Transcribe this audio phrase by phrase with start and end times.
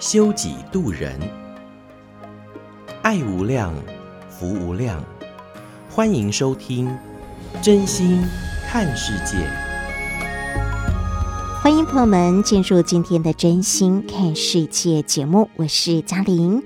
[0.00, 1.12] 修己度人，
[3.02, 3.74] 爱无量，
[4.30, 4.98] 福无量。
[5.90, 6.90] 欢迎收听
[7.60, 8.24] 真心
[8.66, 9.36] 看世界，
[11.62, 16.62] 欢迎朋友们进入今天的真心看世界节目，我是嘉玲。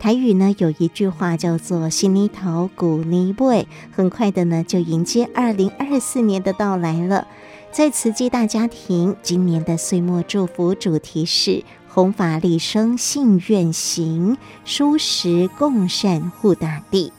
[0.00, 7.28] 台语呢有一句话叫做“新泥头古年尾”，很快的呢就迎接二零二四年的到来了。
[7.70, 11.62] 在慈济大家庭，今年的岁末祝福主题是
[11.94, 17.12] “弘法利生信愿行，蔬食共善护大地”。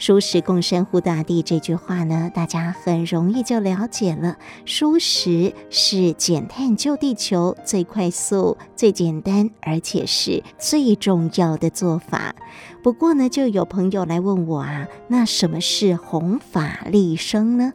[0.00, 4.36] 蔬食共生护大地这句话呢，大家很容易就了解了。
[4.66, 12.34] 蔬食是减碳救地球最快速、最简单，而且是最重要的做法。
[12.82, 17.72] 不过呢，就有朋友来问我啊，那什么是弘法利生呢？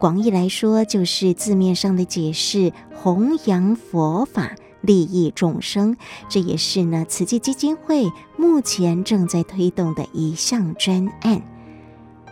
[0.00, 5.96] 广义来说，就是字面上的解释，弘扬佛法，利益众生。
[6.28, 11.42] 这也是呢，慈济基金会目前正在推动的一项专案。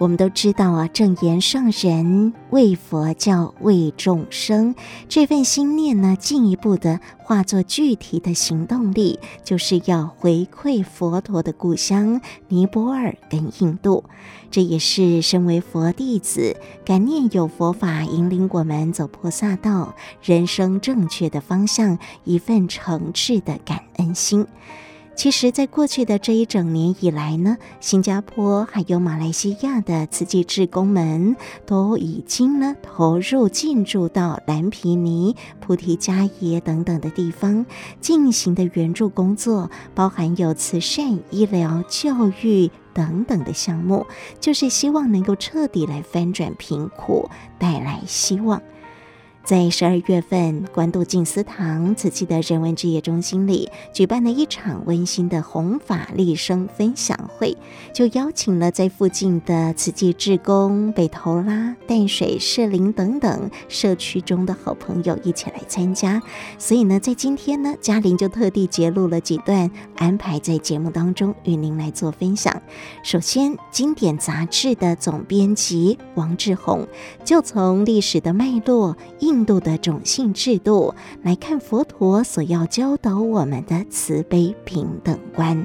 [0.01, 4.75] 我们都知道啊，正言上人为佛教、为众生
[5.11, 14.05] 这份心念呢，进一步的化作具体的行动力，就是要回馈佛陀的故乡尼泊尔跟印度。
[14.51, 24.47] 这也是身为佛弟子，感念有佛法引领我们走菩萨道、人生正确的方向，一份诚挚的感恩心。
[25.21, 31.37] 其实，在过去的这一整年以来呢，新加坡还有马来西亚的慈济志工们
[31.67, 37.67] 都已经呢投入进驻到蓝皮尼、菩提迦耶等等的地方
[38.01, 44.07] 进行的援助工作，包含有慈善、医疗、教育等等的项目，
[44.41, 47.29] 就是希望能够彻底来翻转贫苦，
[47.59, 48.63] 带来希望。
[49.51, 57.57] 在十二月份，关渡静思堂慈济的人文志业中心里举办了一场温馨的弘法利生分享会，
[57.93, 66.23] 就邀请了在附近的慈济志工、北投啦、淡水、士林等等社区中的好朋友一起来参加。
[66.57, 72.63] 所以呢，在今天呢，嘉玲就特地截录了几段，安排在节目当中与您来做分享。
[73.03, 76.87] 首先，经典杂志的总编辑王志宏
[77.25, 78.97] 就从历史的脉络
[79.41, 85.65] 印度的种姓制度来看佛陀所要教导我们的慈悲平等观。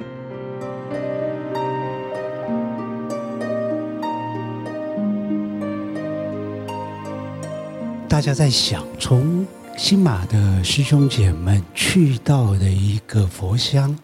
[8.08, 13.94] 大家在想，从新马的师兄姐们去到的一个佛乡，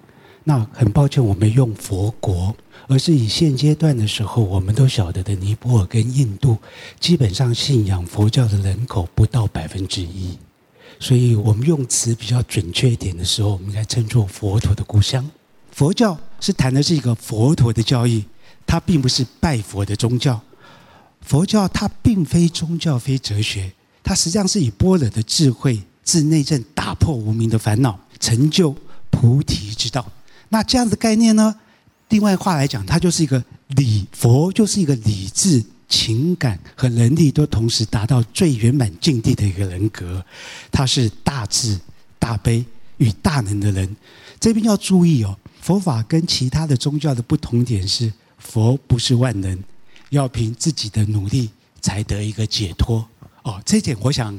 [0.45, 2.55] 那很抱歉，我们用佛国。
[2.89, 6.59] 而是以现阶段的时候，我们都晓得的尼泊尔跟印度，
[6.99, 10.37] 基本上信仰佛教的人口不到百分之一，
[10.99, 15.29] 所以我们用词比较准确一点的时候，我们应该称作佛陀的故乡。
[15.71, 18.25] 佛教是谈的是一个佛陀的教义，
[18.67, 20.41] 它并不是拜佛的宗教。
[21.21, 23.73] 佛教它并非宗教，非哲学，
[24.03, 28.75] 它实际上是以般若的智慧，自内证打破无明的烦恼，成就
[29.09, 30.05] 菩提之道。
[30.49, 31.55] 那这样的概念呢？
[32.13, 40.23] 另外话来讲，它就是一个理佛，就是一个理智、情感和能力都同时达到最圆满境地的一个人格。
[40.71, 41.81] 他是大智、
[42.19, 42.63] 大悲
[42.99, 43.97] 与大能的人。
[44.39, 49.59] 这边要注意哦，佛法跟其他的宗教的不同点是，佛不是万能，
[50.11, 51.49] 要凭自己的努力
[51.81, 53.09] 才得一个解脱。
[53.43, 54.39] 哦，这点我想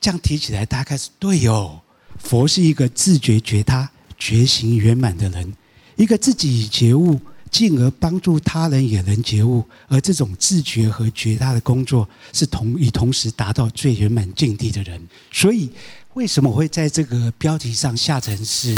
[0.00, 1.80] 这样提起来，大概是对哦。
[2.18, 3.88] 佛是一个自觉觉他、
[4.18, 5.54] 觉行圆满的人。
[6.00, 7.20] 一个自己觉悟，
[7.50, 14.98] 进而帮助他人也能觉悟，而这种自觉和觉他的工作是同以同时达到最圆满境地的人。
[15.30, 15.68] 所以，
[16.14, 18.74] 为什么会在这个标题上下成是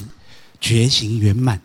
[0.61, 1.61] 觉醒圆满？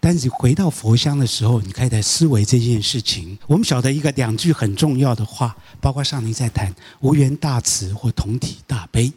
[0.00, 3.38] 但是回到佛乡的时候，你可以来思维这件事情。
[3.46, 9.12] 我们晓得一个两句很重要的话，包括上林在谈无缘大慈或同体大悲。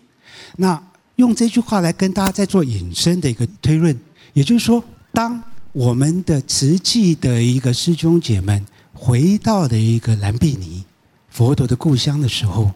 [0.58, 0.84] 那
[1.16, 3.98] 用这句话来跟大家在做引申的一个推论，
[4.34, 5.42] 也就是说，当
[5.78, 8.66] 我们的慈济的一个师兄姐们
[8.96, 10.84] 回到的一个兰碧尼，
[11.30, 12.72] 佛陀的故乡的时候，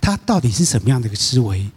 [0.00, 1.70] 他到底是什么样的一个思维？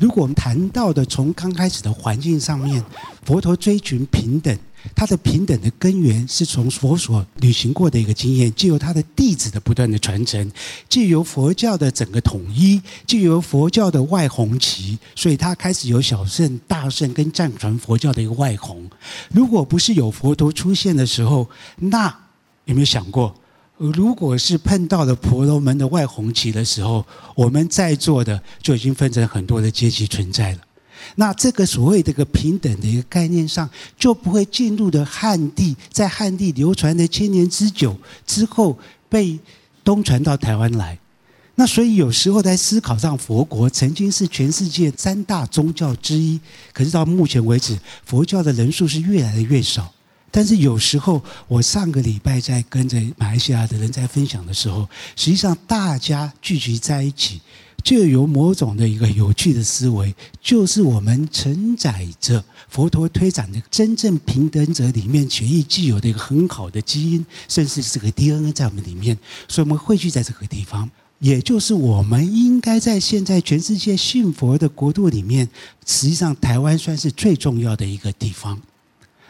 [0.00, 2.84] 如果我们谈到的从刚开始的环境上面，
[3.24, 4.58] 佛陀追寻平等。
[4.94, 10.50] 他的平等的根源是从佛所旅行过的一个经验，借由他的弟子的不断的传承，
[10.88, 18.88] 借由佛教的整个统一，借由佛教的外红旗，所以他开始有小圣、大圣跟藏传佛教的一个外红。
[19.30, 22.06] 如果不是有佛陀出现的时候，那
[22.64, 23.34] 有没有想过，
[23.76, 27.04] 如果是碰到了婆罗门的外红旗的时候，
[27.34, 30.58] 我们在座的就已经分成很多的阶级存在了。
[31.16, 33.68] 那这个所谓的一个平等的一个概念上，
[33.98, 39.38] 就不会进入的汉地，在汉地流传了千年之久之后，被
[39.84, 40.98] 东传到台湾来。
[41.56, 46.40] 那所以有时候在思考上，佛国曾经是全世界三大宗教之一，
[46.72, 49.92] 可是到目前为止，佛教的人数是越来越少。
[50.30, 57.40] 但是有时候，我上个礼拜在跟着马来西亚的人在分享的时候，实际上大家聚集在一起。
[57.82, 69.16] 就有某种的一个有趣的思维，就是我们承载着佛陀推展的真正平等者里面权益具有的一个很好的基因，甚至是个 DNA 在我们里面，
[69.48, 75.48] 所以我们汇聚在这个地方，也就是我们应该在现在全世界信佛的国度里面，
[75.86, 78.60] 实际上台湾算是最重要的一个地方。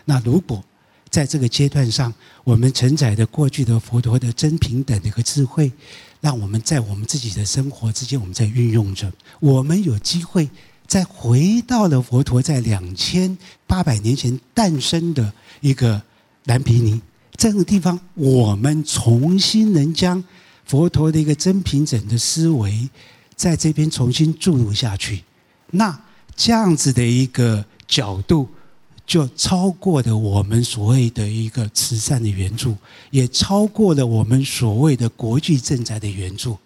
[0.05, 0.65] 那如果
[1.11, 2.15] 在这个阶段上，
[2.45, 5.71] 我们承载着过去的佛陀的真平等的一个智慧。
[6.21, 9.11] 让我们在我们自己的生活之间，我们在运用着。
[9.41, 10.49] 我们有机会
[10.87, 13.37] 再回到了佛陀在两千
[13.67, 16.01] 八百年前诞生的一个
[16.45, 17.01] 蓝毗尼
[17.37, 20.23] 这个地方，我们重新能将
[20.67, 22.89] 佛陀的一个真平等的思维
[23.35, 25.25] 在这边重新注入下去。
[25.71, 25.99] 那
[26.37, 28.49] 这样子的一个角度。
[29.11, 32.77] 就超过了我们所谓的一个慈善的援助，
[33.11, 36.57] 也超过了我们所谓的国际赈灾的援助，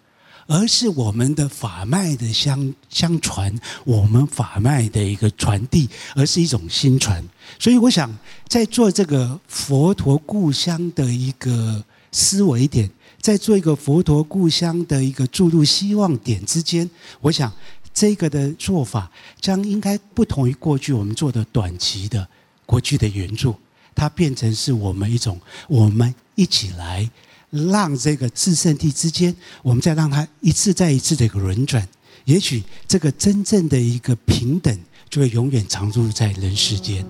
[0.45, 3.51] 而是我们的法脉的相相传，
[3.83, 7.27] 我们法脉的一个传递，而是一种心传。
[7.57, 8.15] 所以，我想
[8.47, 12.87] 在做这个佛陀故乡的一个思维点，
[13.19, 16.87] 在做一个佛陀故乡的一个注入希望点之间，
[17.21, 17.51] 我想。
[17.97, 19.09] 这个的做法
[19.39, 22.27] 将应该不同于过去我们做的短期的
[22.65, 23.55] 国际的援助，
[23.93, 27.09] 它变成是我们一种，我们一起来
[27.51, 31.87] 让这个制胜地之间，我们再让它一次再一次的一个轮转，
[32.25, 34.77] 也许这个真正的一个平等
[35.09, 37.05] 就会永远常驻在人世间。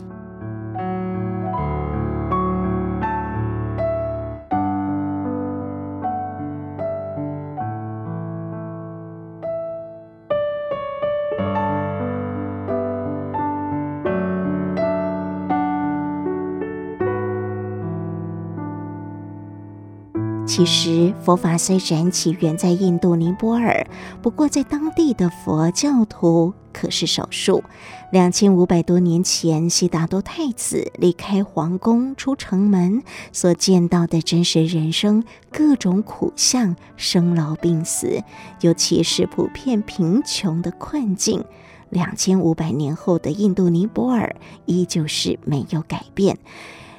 [20.55, 23.85] 其实佛法虽然起源在印度尼泊尔，
[24.21, 27.61] 不过在当地的佛教徒可是少数。
[28.09, 33.03] 两千五百多年前，悉达多太子离开皇宫出城门，
[33.33, 38.23] 所见到的真实人生各种苦相，生老病死，
[38.61, 41.43] 尤其是普遍贫穷的困境。
[41.89, 44.33] 两千五百年后的印度尼泊尔
[44.65, 46.37] 依旧是没有改变。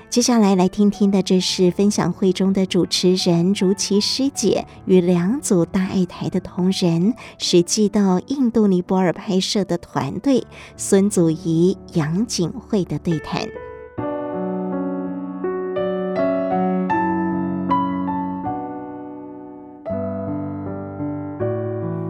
[0.08, 10.46] 接下来来听听的，这是分享会中的主持人竹琪师姐与两组大爱台的同仁实际到印度尼泊尔拍摄的团队
[10.78, 13.46] 孙祖仪、杨景惠的对谈。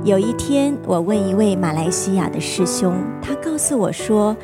[0.05, 4.37] 有一天，我问一位马来西亚的师兄，他告诉我说，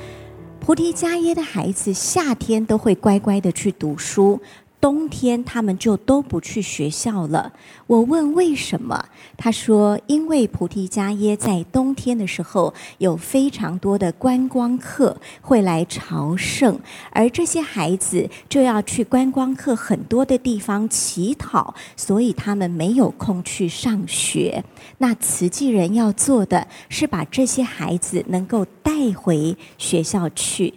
[0.62, 4.40] 菩提伽耶的孩子夏天都会乖乖的去读书，
[4.82, 7.52] 冬天他们就都不去学校了。
[7.86, 9.04] 我问为什么？
[9.36, 16.80] 他说：因为菩提伽耶在冬天的时候有非常多的观光客会来朝圣，
[17.12, 24.64] 而这些孩子就要去观光客很多的地方乞讨，所以他们没有空去上学。
[24.98, 30.74] 那慈济人要做的是把这些孩子能够带回学校去。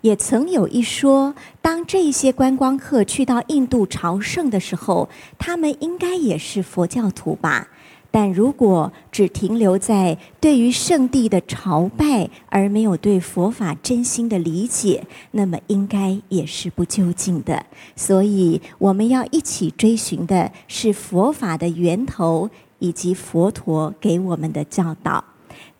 [0.00, 7.68] 也曾有一说，当这些观光客去到印度朝圣的时候，他们应该也是佛教徒吧？
[8.10, 17.66] 但如果只停留在对于圣地的朝拜，而没有对佛法真心的理解，那么应该也是不究竟的。
[17.94, 22.50] 所以，我们要一起追寻的是佛法的源头。
[22.80, 25.24] 以及佛陀给我们的教导，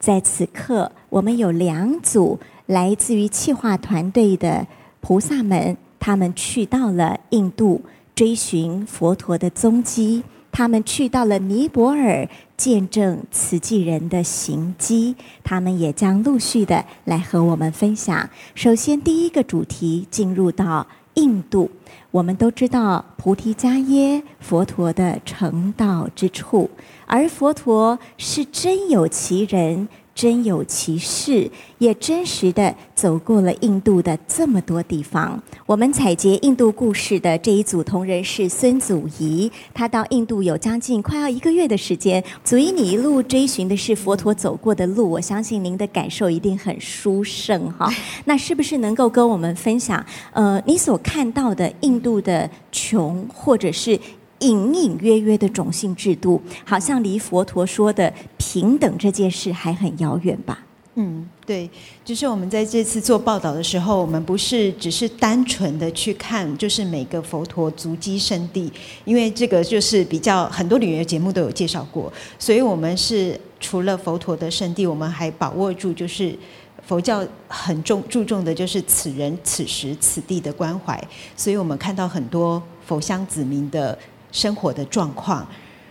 [0.00, 2.36] 在此刻，我们有两组
[2.68, 4.66] 来自于企划团队的
[5.00, 7.80] 菩萨们，他们去到了印度
[8.14, 10.22] 追寻佛陀的踪迹，
[10.52, 18.28] 他们去到了尼泊尔见证慈济人的行迹，他们也将陆续的来和我们分享。
[18.54, 21.70] 首先，第一个主题进入到印度，
[22.10, 26.68] 我们都知道菩提伽耶佛陀的成道之处，
[27.06, 29.88] 而佛陀是真有其人。
[30.18, 31.48] 真有其事，
[31.78, 35.40] 也真实的走过了印度的这么多地方。
[35.64, 42.20] 我们采撷印度故事的这一组同仁是孙祖仪，他到印度有将近快要一个月的时间。
[42.42, 47.88] 祖仪，你一路追寻的是佛陀走过的路，我相信您的感受一定很殊胜哈。
[48.26, 53.96] 那是不是能够跟我们分享，呃，你所看到的印度的穷，或者是？
[54.40, 60.64] 隐隐约约的种姓制度，好像离佛陀说的平等这件事还很遥远吧？
[61.00, 61.70] 嗯，对，
[62.04, 68.72] 就是我们在这次做报道的时候，我们不是只是单纯的去看，就是每个佛陀足迹圣地，
[69.04, 76.36] 因为这个就是比较很多旅游节目都有介绍过，所以我们是除了佛陀的圣地，我们还把握住就是
[76.84, 81.00] 佛教很重注重的就是此人此时此地的关怀，
[81.36, 83.96] 所以我们看到很多佛乡子民的。
[84.32, 85.46] 生活的状况，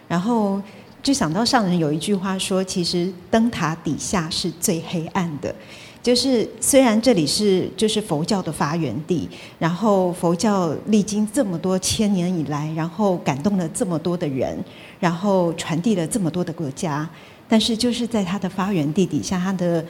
[0.08, 0.62] 然后
[1.01, 5.53] 就想到上人有一句话说：“其实灯塔底下是最黑暗的。”
[6.03, 9.27] 就是虽然这里是就是佛教的发源地，
[9.60, 14.58] 然后佛教历经这么多千年以来，然后感动了这么多的人，
[15.00, 17.10] 然后传递了这么多的国家，
[17.50, 19.84] 但是就是在它的发源地底下，它的。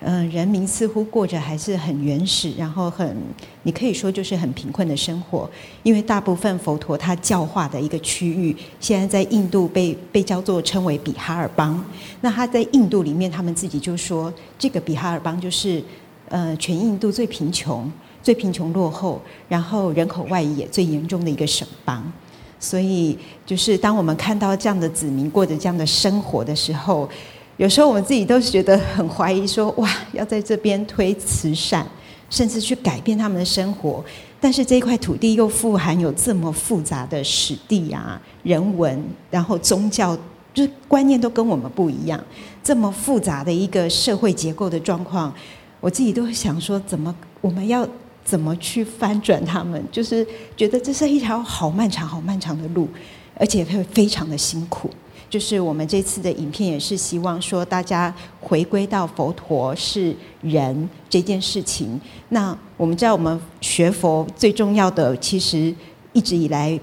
[0.00, 3.16] 嗯、人民似乎过着还是很原始，然后很，
[3.64, 5.50] 你可以说就是很贫困的生活。
[5.82, 11.84] 因为大部分佛陀他教化的一个区域，现在在印度被被叫做称为比哈尔邦。
[12.20, 15.82] 那他在印度里面，他们自己就说，这个比哈尔邦就是
[16.28, 17.90] 呃全印度最贫穷、
[18.22, 22.12] 最贫穷落后，然后人口外移也最严重的一个省邦。
[22.60, 27.08] 所以，就是当我们看到这样的子民过着这样的生活的时候。
[27.58, 31.84] 有时候我们自己都是觉得很怀疑说，哇，要在这边推慈善，
[32.30, 34.02] 甚至去改变他们的生活，
[34.40, 40.16] 但是这一块土地又富含有这么复杂的史地啊、人文，然后宗教，
[40.54, 42.22] 就是观念都跟我们不一样，
[42.62, 45.34] 这么复杂的一个社会结构的状况，
[45.80, 47.84] 我自己都想说，怎么我们要
[48.24, 49.84] 怎么去翻转他们？
[49.90, 50.24] 就是
[50.56, 52.88] 觉得这是一条好漫长、好漫长的路，
[53.34, 54.88] 而且会非常的辛苦。
[55.30, 62.00] 就是我们这次的影片也是希望说，大家回归到佛陀是人这件事情。
[62.30, 65.74] 那我们知道，我们学佛最重要的，其实
[66.14, 66.78] 一直以来，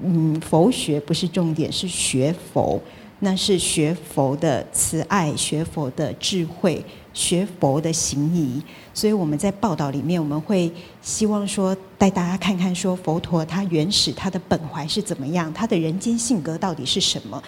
[0.00, 2.78] 嗯，佛学不是重点，是学佛，
[3.20, 8.62] 那是学佛的慈爱，学佛的智慧，学佛的行仪。
[8.92, 17.42] 所以我们在报道里面，我们会希望说，带大家看看说，佛陀他原始他的本怀是怎么样，他的人间性格到底是什么。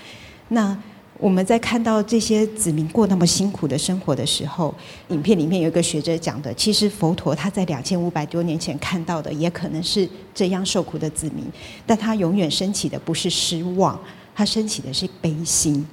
[0.53, 0.77] 那
[1.19, 4.75] 我们在看到这些子民过那么辛苦的生活的时候，
[5.09, 11.45] 影片里面有一个学者讲的，其实佛陀他在两千五百多年前看到的，也可能是这样受苦的子民，
[11.87, 14.01] 但他永远升起的不是失望，
[14.35, 15.87] 他升起的是悲心。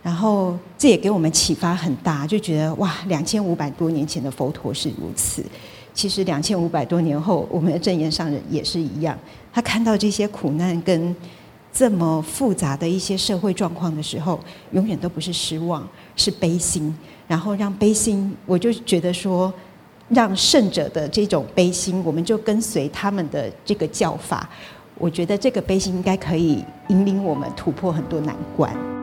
[0.00, 5.44] 然后这也给我们启发很大，就觉得哇，两千五百多年前的佛陀是如此，
[5.92, 9.18] 其实两千五百多年后，我们的证言上人也是一样，
[9.52, 11.14] 他看到这些苦难跟。
[11.78, 14.40] 这么复杂的一些社会状况的时候，
[14.72, 16.92] 永远都不是失望，是悲心。
[17.28, 19.54] 然后让悲心，我就觉得说，
[20.08, 24.50] 让圣者的这种悲心，我们就跟随他们的这个教法。
[24.96, 28.97] 我觉得这个悲心应该可以引领我们突破很多难关。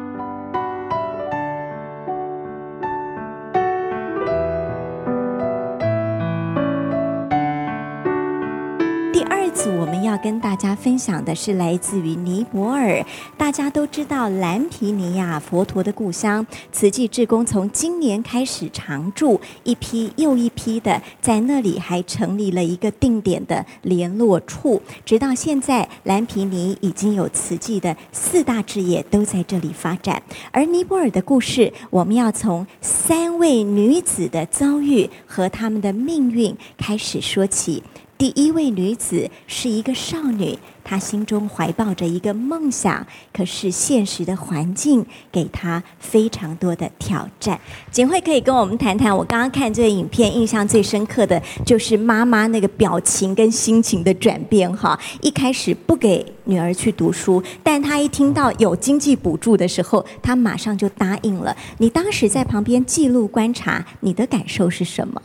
[10.06, 13.04] 要跟大家分享的是来自于尼泊尔。
[13.38, 24.82] 大家都知道蓝毗尼亚佛陀的故乡，慈济志工从今年开始常驻，一批又一批的在那里还成立了一个定点的联络处。
[25.04, 30.22] 直到现在，蓝毗尼已经有慈济的四大置业都在这里发展。
[30.52, 37.82] 而尼泊尔的故事，我们要从三位女子的遭遇和她们的命运开始说起。
[38.18, 47.60] 第一位女子是一个少女，她心中怀抱着一个梦想，可是现实的环境给她非常多的挑战。
[47.92, 54.72] 景惠可以跟我们谈谈，我刚刚看这个影片，印象最深刻的就是妈妈那个表情跟心情的转变。
[54.78, 61.54] 哈，一开始不给女儿去读书，但她一听到有经济补助的时候，她马上就答应了。
[61.80, 65.22] 你当时在旁边记录观察，你的感受是什么？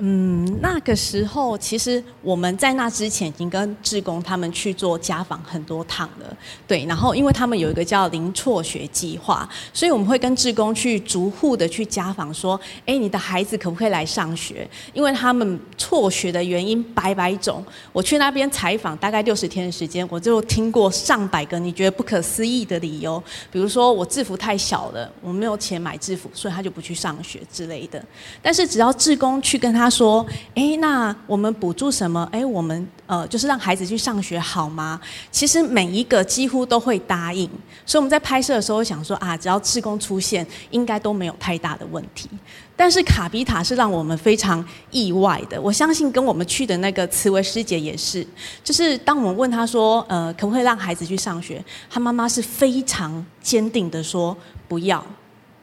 [0.00, 6.36] 嗯，那个时候其实我们在那之前已经跟志工他们去做家访很多趟了，
[6.68, 6.84] 对。
[6.84, 14.68] 然后因为他们有一个叫零辍学计划，所以我们会跟志工去逐户的去家访，说，哎，你的孩子可不可以来上学？
[14.92, 17.64] 因为他们辍学的原因百百种。
[17.92, 28.00] 我去那边采访大概六十天的时间，我就听过上百个你觉得不可思议的理由，比如说我制服太小了，我没有钱买制服，所以他就不去上学之类的。
[28.40, 29.87] 但是只要志工去跟他。
[29.88, 32.28] 他说：“哎，那我们补助什么？
[32.30, 35.00] 哎，我们呃，就是让孩子去上学好吗？
[35.30, 37.48] 其实每一个几乎都会答应。
[37.86, 42.28] 所以我们在拍摄的时候想说啊，只要志工出现，应该都没有太大的问题。
[42.76, 45.58] 但是卡比塔是让我们非常意外的。
[45.58, 48.26] 我相信跟我们去的那个慈维师姐也是，
[48.62, 51.64] 就是当我们问她说，呃，可不可以让孩子去上学？
[51.88, 54.36] 她妈妈是非常坚定的说
[54.68, 55.02] 不要。”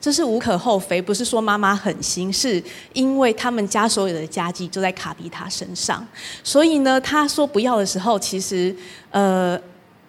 [0.05, 6.07] 这是无可厚非，不是说妈妈狠心，是因为他们家所有的家计都在卡比塔身上，
[6.43, 8.75] 所以呢，他说不要的时候，其实
[9.09, 9.59] 呃，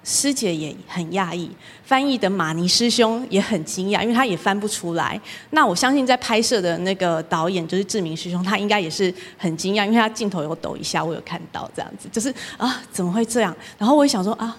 [0.04, 1.50] 师姐也很讶异，
[1.82, 5.18] 翻译的马尼师兄也很惊讶，因为他也翻不出来。
[5.52, 13.56] 那我相信在拍摄的那个导演就是志明师兄，他应该也是很惊讶，因为他镜头有抖一下，我有看到这样子，就是啊，怎么会这样？
[13.78, 14.54] 然后我也想说啊。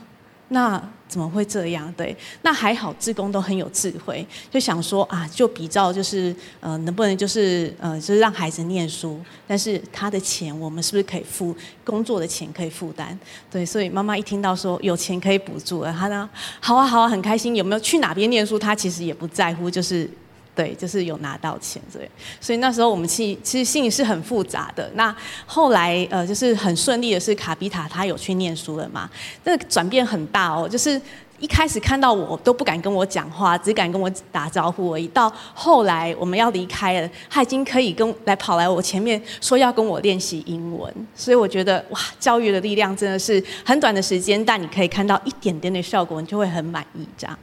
[0.50, 1.94] 那怎么会这样？
[1.98, 13.18] 对，那还好，志工都很有智慧，就想说啊，就比较就是呃，能不能就是呃，就是让孩子念书，但是他的钱我们是不是可以付工作的钱可以负担？
[13.52, 17.56] 对，所以妈妈一听到说有钱可以补助了，她呢，好啊好啊，很开心。
[17.56, 18.60] 有没有去哪边念书？
[18.60, 20.10] 她其实也不在乎，就是。
[20.58, 22.10] 对，就是有拿到钱，对，
[22.42, 24.92] 所以那时候我们其其实心里是很复杂的。
[24.96, 29.08] 那后来呃，就是很顺利的是卡比塔他有去念书了嘛，
[29.44, 31.00] 那转变很大哦，就是
[31.40, 35.08] 一开始看到我都不敢跟我讲话，只敢跟我打招呼而已。
[35.10, 40.92] 到后来我们要离开了，他已经可以跟来跑来我前面说要跟我练习英文。
[41.16, 47.38] 所以我觉得哇，教育的力量真的是很短的时间，但你可以看到一点点的效果，你就会很满意这样。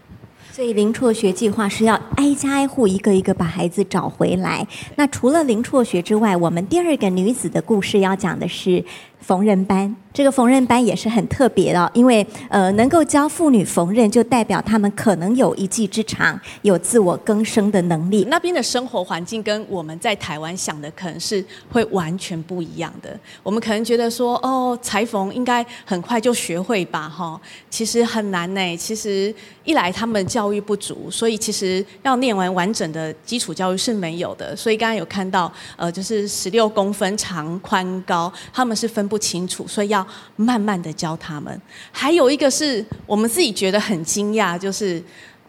[0.54, 4.64] 所以零辍学计划是要挨家挨户一个一个把孩子找回来。
[4.94, 8.84] 那除了零辍学之外，我们第二个女子的故事要讲的是。
[9.26, 18.26] 缝纫班，这个缝纫班也是很特别的，因为呃，能够教妇女缝纫，就代表她们可能有一技之长，有自我更生的能力。
[18.28, 23.18] 那边的生活环境跟我们在台湾想的可能是会完全不一样的。
[23.42, 28.76] 我们可能觉得说，哦，裁缝应该很快就学会吧，哈，其实很难呢。
[28.76, 29.34] 其实
[29.64, 34.54] 一来他们教育不足，所以其实要念完完整的基础教育是没有的。
[34.54, 39.08] 所以刚刚有看到，呃，就是十六公分长宽高，他们是分。
[39.13, 41.62] 不不清楚，所以要慢慢的教他们。
[41.92, 45.00] 还有一个是我们自己觉得很惊讶，就是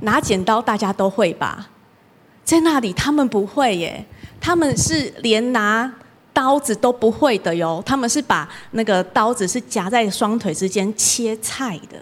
[0.01, 1.67] 拿剪刀大家都会吧，
[2.43, 4.05] 在那里他们不会耶，
[4.39, 5.91] 他们是连拿
[6.31, 11.97] 刀子都不会的哟，他们是把那个刀子是夹在双腿之间切菜的。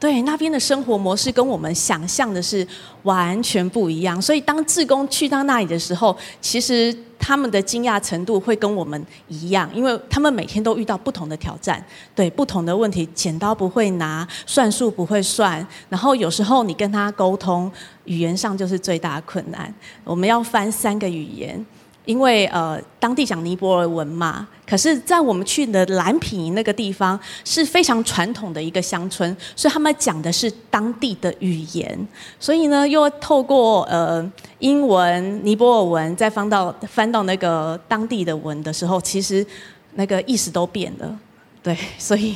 [0.00, 2.66] 对，那边的生活模式跟我们想象的是
[3.02, 11.84] 完全不一样，所以当志工去到那里的时候，其实他们的惊讶程度会跟我们一样，因为他们每天都遇到不同的挑战，
[12.14, 17.70] 对不同的问题，剪刀不会拿，算术不会算，然后有时候你跟他沟通，
[18.06, 19.72] 语言上就是最大的困难，
[20.04, 21.62] 我们要翻三个语言。
[22.10, 32.08] 因为呃，当地讲尼泊尔文嘛，可是，在我们去的蓝皮那个地方是非常传统的一个乡村，所以他们讲的是当地的语言，
[32.40, 39.46] 所以呢，又透过呃英文、尼泊尔文，再翻到翻到那个当地的文的时候，其实
[39.94, 41.16] 那个意思都变了，
[41.62, 42.34] 对，所以。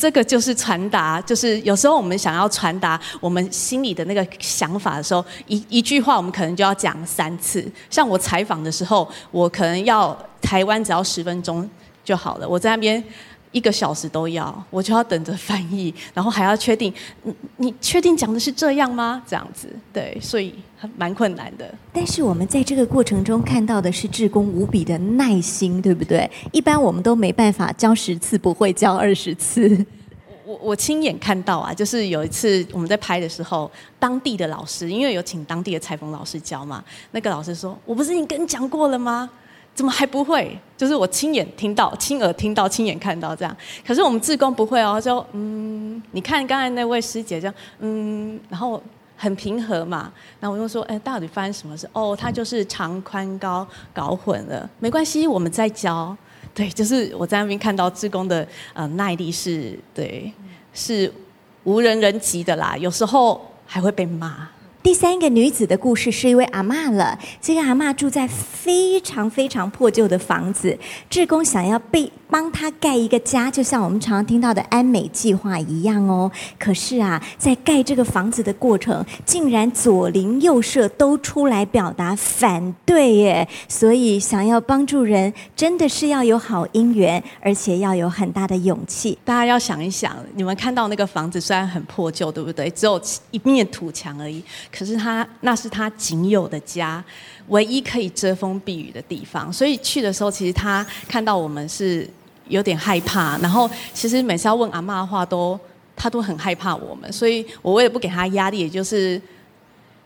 [0.00, 7.70] 这个就是传达，就是有时候我们想要传达我们心里的那个想法的时候，一一句话我们可能就要讲三次。
[7.90, 11.68] 像我采访的时候，我可能要台湾只要十分钟
[12.02, 13.04] 就好了，我在那边
[13.52, 16.92] 一个小时都要，我就要等着翻译，然后还要确定，
[17.24, 19.22] 你你确定讲的是这样吗？
[19.26, 20.54] 这样子，对，所以
[20.96, 21.72] 蛮困难的。
[21.92, 26.30] 但是我们在这个过程中看到的是志工无比的耐心，对不对？
[26.52, 29.84] 一般我们都没办法教十次不会教二十次。
[30.46, 36.82] 我我亲眼看到啊，就是有一次我们在拍的时候，当地的老师因为有请当地的裁缝老师教嘛，
[37.12, 39.30] 那个老师说：“我不是已经跟你讲过了吗？
[39.80, 43.56] 怎么还不会？”就是我亲眼听到、亲耳听到、亲眼看到这样。
[43.86, 48.82] 可是我们志工不会哦，他就嗯，你看刚才那位师姐这样，嗯，然后
[49.16, 50.12] 很平和嘛。
[50.38, 51.88] 然后我就说：“哎，到底发生什么事？
[51.94, 56.14] 哦，他就是长宽高搞混了，没关系，我们再教。”
[56.52, 60.30] 对，就是我在那边看到志工的呃耐力是，对，
[60.74, 61.10] 是
[61.64, 62.76] 无人能及的啦。
[62.76, 64.46] 有时候还会被骂。
[64.82, 67.18] 第三个女子的故事是一位阿嬷了。
[67.38, 70.78] 这个阿嬷住在非常非常破旧的房子，
[71.10, 76.32] 志工想要被帮她盖一个家，就像我们常常听到的安美计划一样哦。
[76.58, 83.46] 可是啊，在盖这个房子的过程，竟然左邻右舍都出来表达反对耶。
[83.68, 89.18] 所以想要帮助人，真的是要有好姻缘，而且要有很大的勇气。
[89.26, 92.70] 大家要想一想，你们看到那个房子虽然很破旧，对不对？
[92.70, 92.98] 只有
[93.30, 94.42] 一面土墙而已。
[94.72, 97.02] 可是他那是他仅有的家，
[97.48, 99.52] 唯一可以遮风避雨的地方。
[99.52, 102.08] 所以去的时候，其实他看到我们是
[102.48, 103.36] 有点害怕。
[103.38, 105.58] 然后其实每次要问阿嬷的话都，
[105.96, 107.12] 他都很害怕我们。
[107.12, 109.20] 所以我为了不给他压力，也就是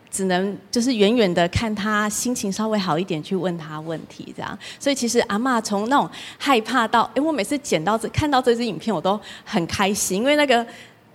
[0.09, 4.57] 只能就是远远的看他心情稍微好一点，去问他问题这样。
[4.79, 10.65] 所以其实阿嬷从那种害怕到，哎，我每次捡到这看到这支影片，我都很开心，因为那个。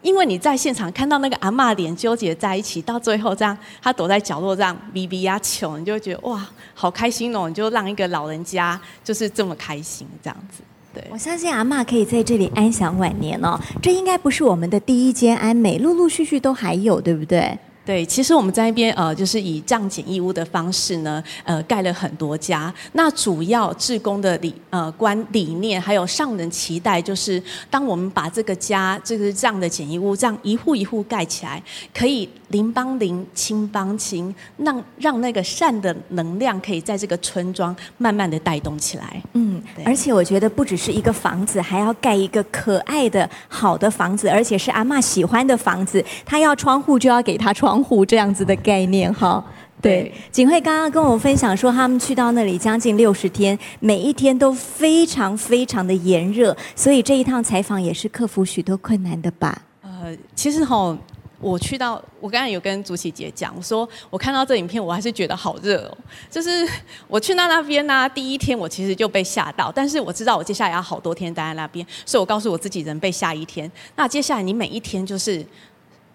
[0.02, 7.48] 因为你在现场看到那个阿嬷脸纠结在一起，到最后这样，她躲在角落这样咪咪呀求，你就会觉得哇，好开心哦！
[7.48, 10.62] 你就让一个老人家就是这么开心这样子。
[10.94, 13.60] 对，我相信阿嬷可以在这里安享晚年哦。
[13.82, 17.58] 这应该不是我们的第一间安美，陆陆续续都还有，对不对？
[17.90, 22.72] 对，其实我们在那边呃，就是以这样简易屋的方式呢，呃，盖了很多家。
[22.92, 31.60] 那主要志工的理呃观理念，还有上人期待，就是当我们把这个家，就是这样的简易屋，这样一户一户盖起来，
[31.92, 39.20] 可以邻帮邻，亲帮亲，让让那个善的能量可以在这个村庄慢慢的带动起来。
[39.32, 46.04] 嗯，对而且我觉得不只是一个房子，还要盖一个可爱的好的房子，而且是阿嬷喜欢的房子。
[46.24, 47.79] 她要窗户，就要给她窗。
[47.82, 49.44] 湖这样子的概念哈，
[49.80, 59.62] 对，景惠刚刚跟我分享说，他们去到那里将近六十天，每一天都非常非常的炎热，所以这一趟采访也是克服许多困难的吧？
[59.82, 60.96] 呃，其实哈，
[61.40, 65.96] 我去到，我刚才有跟竹琪姐讲，我说我看到这影片，我还是觉得好热哦。
[66.30, 66.68] 就是
[67.08, 75.42] 我去到那边呢、啊，第一天我其实就被吓到，但是我知道我接下来要好多天待在那边，所以我告诉我自己，人被吓一天，那接下来你每一天就是，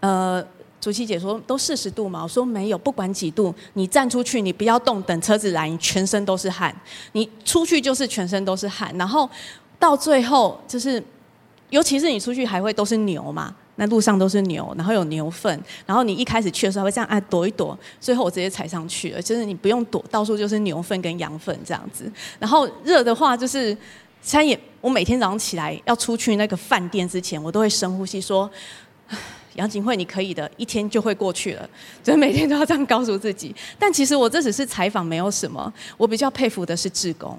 [0.01, 0.45] 呃。
[0.85, 6.71] 竹琪姐说：“都四十度嘛？”我说：“没有，不管几度，你站出去，你不要动，等车子来，你全身都是汗。
[7.13, 9.27] 你出去就是全身都是汗，然后
[9.79, 11.03] 到最后就是，
[11.71, 22.11] 尤其是你出去还会都是牛嘛，那路上都是牛，然后有牛粪，然后你一开始去的时候会这样啊躲一躲，最后我直接踩上去了，就是你不用躲，到处就是牛粪跟羊粪这样子。
[22.37, 23.75] 然后热的话就是，
[24.21, 28.47] 餐饮，我每天早上起来要出去那个饭店之前，我都会深呼吸说。”
[29.55, 31.69] 杨景惠，你可以的，一天就会过去了。
[32.03, 33.55] 所以每天都要这样告诉自己。
[33.79, 35.73] 但其实我这只是采访，没有什么。
[35.97, 37.37] 我比较佩服的是志工，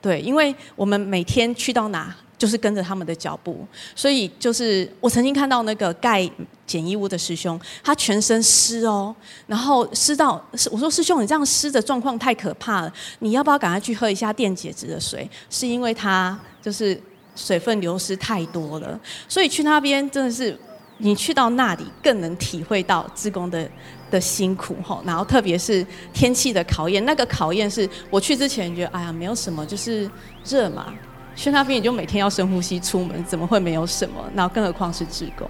[0.00, 3.66] 对，因为我们每天去到哪，就是跟着他们的脚步。
[3.94, 6.28] 所以就是我曾经看到那个盖
[6.66, 9.14] 简易屋的师兄，他全身湿哦，
[9.46, 15.28] 然后湿到，我说师兄，你这样湿的状况太可怕了，你要不要赶快去喝一下电解质的水？
[15.50, 17.00] 是因为他就是
[17.34, 18.98] 水分流失太多了，
[19.28, 20.56] 所以去那边真的是。
[20.98, 23.68] 你去到那里，更能体会到志工的
[24.10, 30.10] 的辛苦吼，然后特别是天气的考验，那个考验是我去之前觉得哎呀没有什么，就是
[30.44, 30.86] 热嘛。
[31.34, 34.14] 去那边也就每天要深呼吸出门，怎么会没有什么？
[34.34, 35.46] 然后更何况是志工。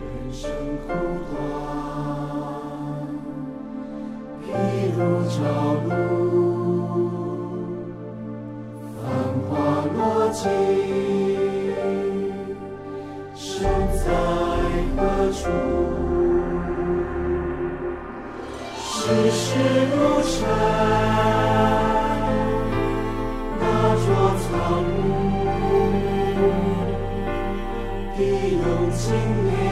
[0.00, 0.50] 人生
[0.84, 0.92] 苦
[1.30, 1.38] 短，
[4.44, 4.50] 譬
[4.96, 4.98] 如
[5.30, 5.38] 朝
[5.88, 7.10] 露，
[9.00, 9.04] 繁
[9.48, 9.52] 华
[9.94, 10.48] 落尽。
[14.08, 14.37] 何
[15.32, 15.48] 处？
[18.80, 19.46] 世事
[19.96, 20.36] 如尘，
[23.58, 23.62] 那
[23.96, 24.06] 座
[24.42, 24.48] 苍
[24.84, 24.86] 梧，
[28.16, 28.18] 地
[28.62, 29.00] 动经
[29.46, 29.67] 年。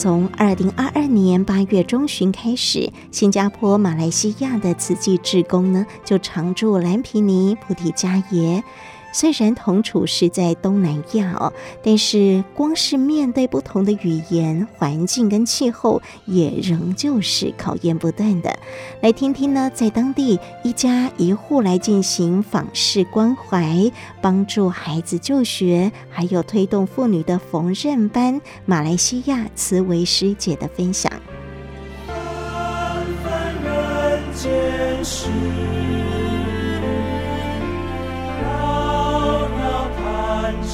[0.00, 8.64] 从二零二二年八月中旬开始，新加坡、马来西亚的慈济志工呢，就常驻蓝皮尼菩提迦耶。
[9.12, 18.56] 虽然同处是在东南亚哦，但是光是面对不同的语言、环境跟气候，也仍旧是考验不断的。
[19.00, 31.10] 来听听呢，在当地一家一户来进行访视关怀，帮助孩子就学，还有推动妇女的缝纫班，马来西亚慈维师姐的分享。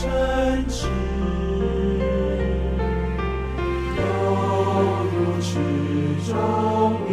[0.04, 0.10] 犹
[5.10, 5.54] 如池
[6.30, 6.34] 中
[7.08, 7.10] 的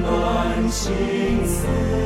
[0.00, 2.05] 乱心思。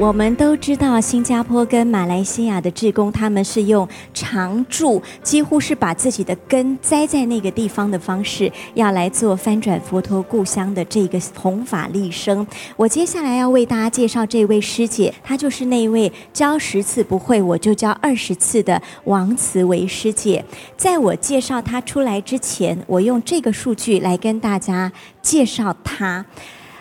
[0.00, 12.46] 我们都知道，新加坡跟马来西亚的志工，他们是用常驻，几乎是把自己的根栽在那个地方的方式，要来做翻转佛陀故乡的这个弘法利生。
[12.76, 20.44] 我接下来要为大家介绍这位师姐，她就是那一位教十次不会，我就教二十次的王慈维师姐。
[20.76, 26.24] 在我介绍她出来之前，我用这个数据来跟大家介绍她。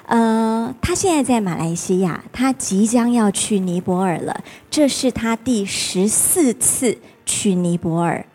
[0.07, 4.41] 呃，他现在在马来西亚，他即将要去尼泊尔了。
[4.69, 8.25] 这是他第十四次去尼泊尔，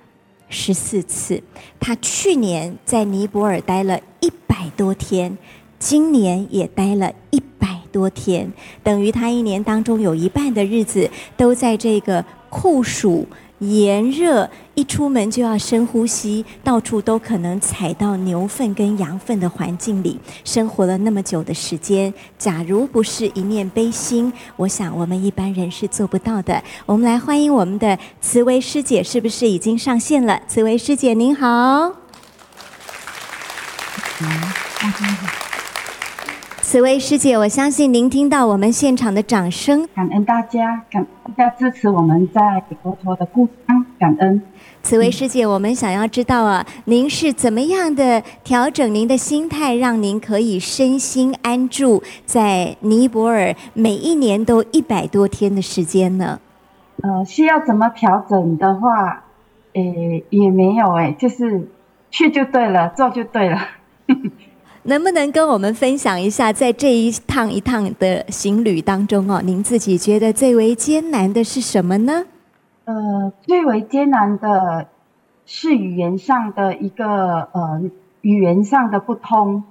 [0.51, 1.43] 十四次。
[1.81, 5.39] 他去年在尼泊尔待了一百多天，
[5.79, 13.27] 今年也待了一百多天，等于他一年当中有一半的日子都在这个酷暑。
[13.63, 26.61] 炎热，一出门就要深呼吸，到处都可能踩到牛粪跟羊粪的环境里，生活了那么久的时间，假如不是一面悲心，我想我们一般人是做不到的。
[26.87, 30.43] 我们来欢迎我们的慈薇师姐，是不是已经上线了？
[30.49, 31.35] 慈薇师姐您。
[31.35, 31.93] 好。
[36.63, 44.41] 慈维师姐，我相信您听到我们现场的掌声，感恩大家，感恩大家支持我们在佛陀的故乡，感恩。
[44.81, 56.39] 此位师姐，我们想要知道啊，您是怎么样的调整您的心态，让您可以身心安住在尼泊尔，每一年都一百多天的时间呢？
[57.03, 59.25] 呃，需要怎么调整的话，
[59.73, 61.69] 诶，也没有诶，就是
[62.11, 63.59] 去就对了，做就对了。
[64.85, 72.25] 能不能跟我们分享一下，在这一趟一趟的行旅当中哦，您自己觉得最为艰难的是什么呢？
[72.85, 74.89] 呃，最为艰难的
[75.47, 77.83] 是语言上的一个呃
[78.23, 79.63] 语言上的不通，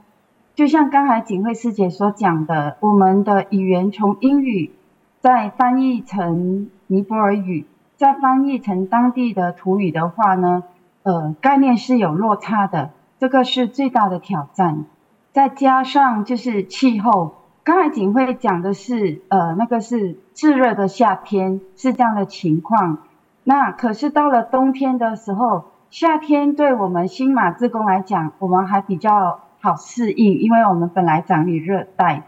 [0.55, 4.71] 就像刚才景慧师姐所讲的，我们的语言从英语
[5.19, 7.65] 再翻译成尼泊尔语，
[7.97, 10.63] 再翻译成当地的土语的话呢，
[11.03, 14.85] 呃，概念是有落差的，这个是最大的挑战。
[15.31, 22.97] 再加上就是气候，刚才景慧讲的是，呃，那个是炙热的夏天，是这样的情况。
[23.43, 32.23] 那可是到了冬天的时候，夏天对我们新马志工来讲，我们还比较好适应，因为我们本来长于热带。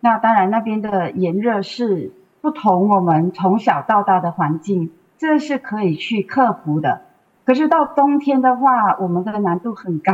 [0.00, 7.02] 那当然那边的炎热是不同我们从小到大的环境，这是可以去克服的。
[7.44, 10.12] 可是到冬天的话，我们的难度很高。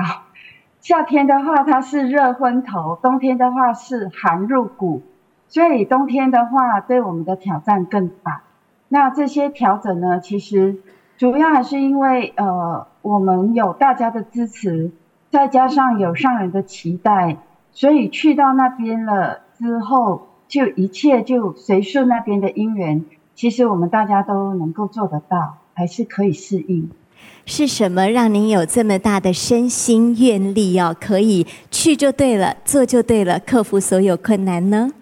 [0.80, 5.02] 夏天的话，它是热昏头；冬天的话是寒入骨，
[5.46, 8.42] 所以冬天的话对我们的挑战更大。
[8.88, 10.78] 那这些调整呢，其实
[11.18, 14.90] 主要还是因为呃，我们有大家的支持，
[15.30, 17.36] 再加上有上人的期待，
[17.72, 23.04] 所以去到那边了之后，就一切就随顺那边的因缘。
[23.34, 26.90] 其实我们大家都能够做得到，还是可以适应。
[27.50, 30.94] 是什么让您有这么大的身心愿力哦？
[31.00, 34.92] 可以去就对了，做就对了，克服所有困难呢？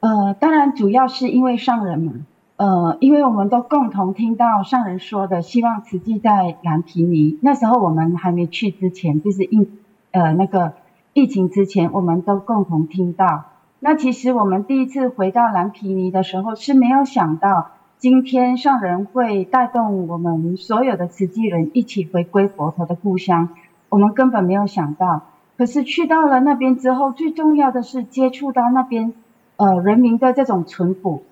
[0.00, 2.12] 呃，当然主要是因为上人嘛，
[2.56, 7.38] 呃，因为我们都共同听到上人说的，希望慈济在蓝皮尼。
[7.40, 9.68] 那时候我们还没去之前，就是疫
[10.10, 10.72] 呃那个
[11.12, 13.44] 疫情之前，我们都共同听到。
[13.78, 17.68] 那其实我们第一次回到蓝皮尼的时候，是没有想到。
[17.98, 23.48] 今天上人会带动我们所有的慈济人一起回归佛陀的故乡，
[23.88, 25.22] 我们根本没有想到。
[25.56, 29.14] 可是去到了那边之后，最重要的是接触到那边
[29.56, 31.22] 呃人民的这种淳朴。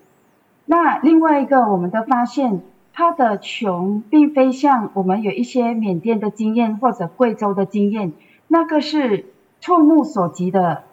[0.64, 2.62] 那另外一个我们的发现，
[2.94, 8.14] 他的穷并非像我们有一些缅甸的经验或者贵州的经验，
[8.48, 9.26] 那个是
[9.60, 10.84] 触目所及的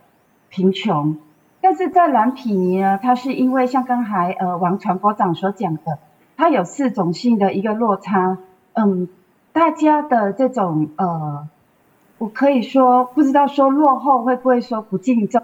[0.50, 1.16] 贫穷。
[1.62, 6.00] 但是在蓝毗尼呢，它是因为像刚才呃王传播长所讲的，
[6.36, 8.38] 它有四种性的一个落差。
[8.74, 9.08] 嗯，
[9.54, 11.48] 大家的这种呃。
[12.18, 15.42] 我可以说，不知道说落后会不会说不敬重，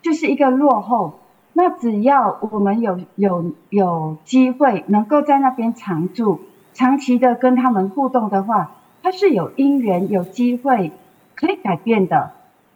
[0.00, 1.14] 就是一个落后。
[1.54, 6.38] 那只要我们有有有机会能够在那边常住，
[6.72, 8.70] 长期的跟他们互动的话，
[9.02, 10.92] 它是有因缘有机会
[11.34, 12.30] 可以改变的。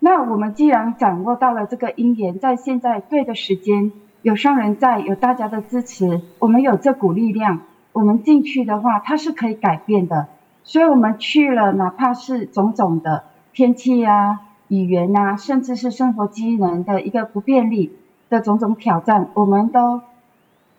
[0.04, 3.90] 那我们既然掌握到了这个因缘，在现在对的时间，
[4.20, 7.62] 有上人在，有大家的支持，我们有这股力量，
[7.94, 10.28] 我们进去的话，它是可以改变的。
[10.62, 13.24] 所以我们去了，哪怕是种种的。
[13.54, 17.96] 天气啊，语言啊，甚至是生活机能的一个不便利
[18.28, 20.02] 的种种挑战，我们都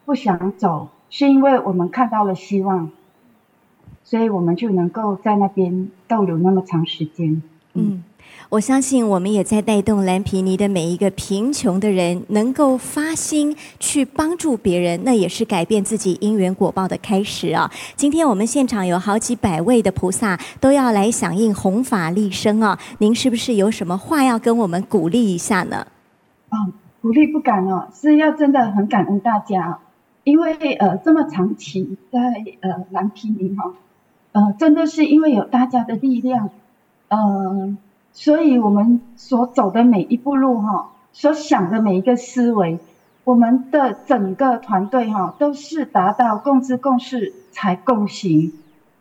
[0.05, 2.91] 不想走，是因为我们看到了希望，
[4.03, 7.41] 所以我们就能够在那边逗留那么长时间。
[7.73, 8.03] 嗯。
[8.49, 17.69] 我相信我们也在带动蓝皮尼的每一个贫穷的人，能够发心去帮助别人，那也是改变自己因缘果报的开始啊！
[17.95, 22.77] 今天我们现场有好几百位的菩萨都要来响应弘法利生啊！
[22.99, 25.87] 您是不是有什么话要跟我们鼓励一下呢？
[26.49, 29.79] 啊，鼓励不敢哦，是要真的很感恩大家，
[30.23, 32.19] 因为呃这么长期在
[32.61, 33.73] 呃蓝皮尼哈，
[34.33, 36.51] 呃真的是因为有大家的力量，
[37.07, 37.77] 嗯、呃。
[38.17, 42.79] 所以，我们所走的每一步路，哈，所想的每一个思维，
[43.25, 48.53] 我们的整个团队，哈，都是达到共知共识才共行。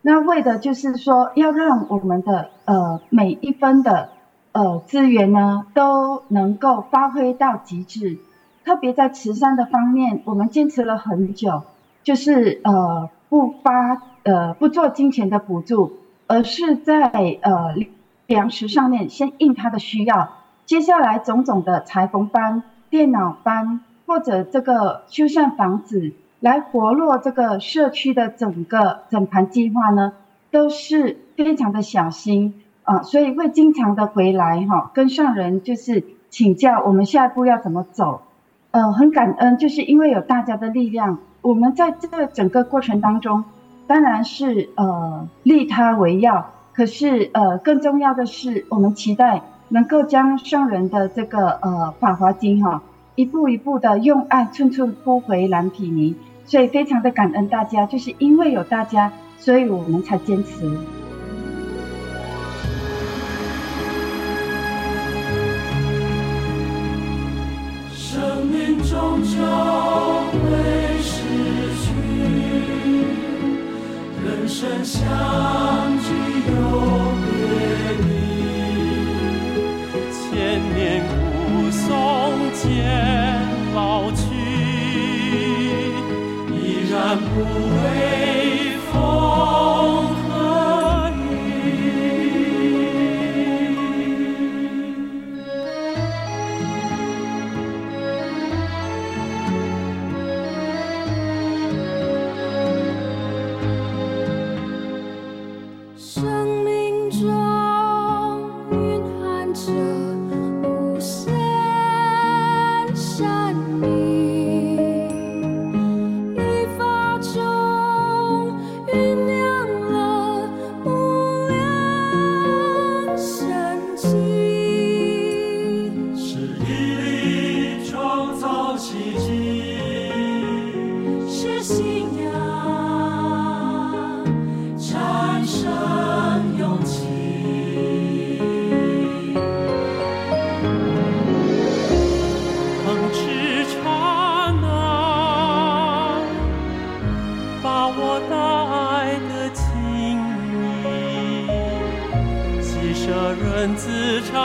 [0.03, 4.09] 那为的就是说，要让我们的呃每一分的
[4.51, 8.19] 呃资源呢，都能够发挥到极致。
[8.65, 11.63] 特别在慈善的方面，我们坚持了很久，
[12.03, 15.93] 就是呃不发呃不做金钱的补助，
[16.27, 17.77] 而是在呃。
[18.27, 20.31] 粮食上面先应他的需要，
[20.65, 30.15] 接下来种种的裁缝班、电脑班或者这个修缮房子，来活络这个社区的整个整盘计划呢，
[30.51, 38.23] 都是非常的小心啊，所以会经常的回来哈，跟上人就是请教我们下一步要怎么走。
[38.71, 43.45] 呃，很感恩，就是因为有大家的力量，我们在这整个过程当中，
[43.87, 46.54] 当然是呃利他为要。
[46.75, 52.83] 可是，呃，更重要的是，我们期待能够将上人的这个呃《法华经》哈，
[53.15, 60.77] 一步一步的用爱寸寸铺回蓝毗尼，所以非常的感恩大家，就是因为有大家，所以我们才坚持。
[67.95, 69.39] 生命终究
[70.33, 70.41] 会
[71.01, 71.23] 逝
[71.85, 71.93] 去，
[74.25, 75.03] 人生相
[75.99, 76.24] 聚。
[87.15, 87.74] 依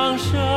[0.09, 0.48] 有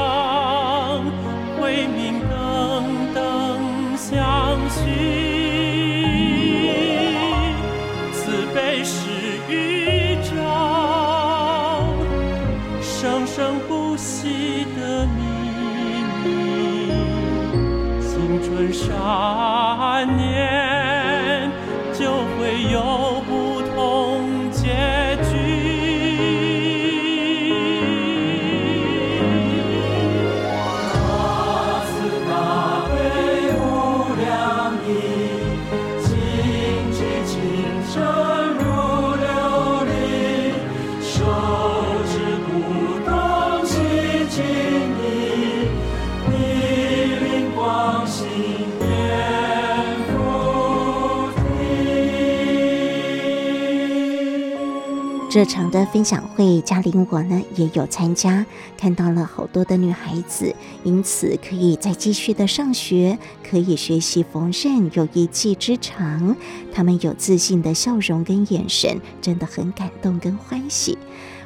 [55.32, 58.44] 这场的分享会，嘉玲我呢也有参加，
[58.76, 60.54] 看到了好多的女孩子，
[60.84, 66.36] 因此可以再继续的上学，可以学习缝纫，有一技之长。
[66.70, 70.98] 她们有自信的笑容跟眼神，真的很感动跟欢喜。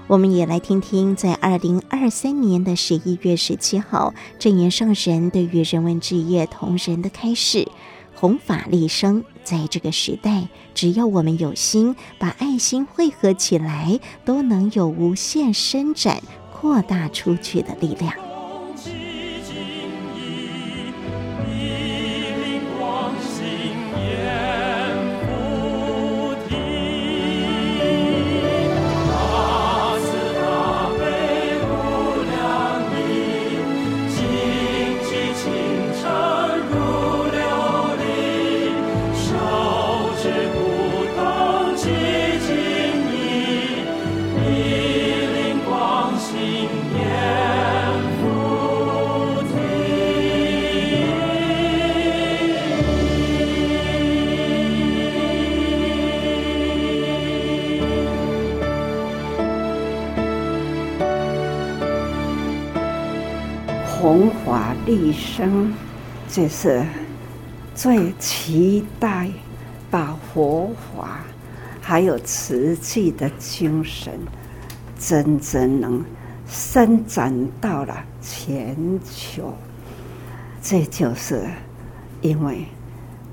[0.09, 7.69] 我们也来听听，在二零二三年的十一月十七号，证严上人对于人文置业同仁的开示。
[8.19, 16.21] 弘法利生，在这个时代，只要我们有心，把爱心汇合起来，都能有无限伸展、
[16.53, 18.26] 扩大出去的力量。
[64.87, 65.73] 立生，
[66.29, 66.87] 就是
[67.75, 69.29] 最期待
[69.91, 71.25] 把佛法
[71.83, 74.13] 还有慈济的精神，
[74.97, 76.05] 真正能
[76.47, 79.53] 伸展到了全球。
[80.63, 81.45] 这就是
[82.21, 82.65] 因为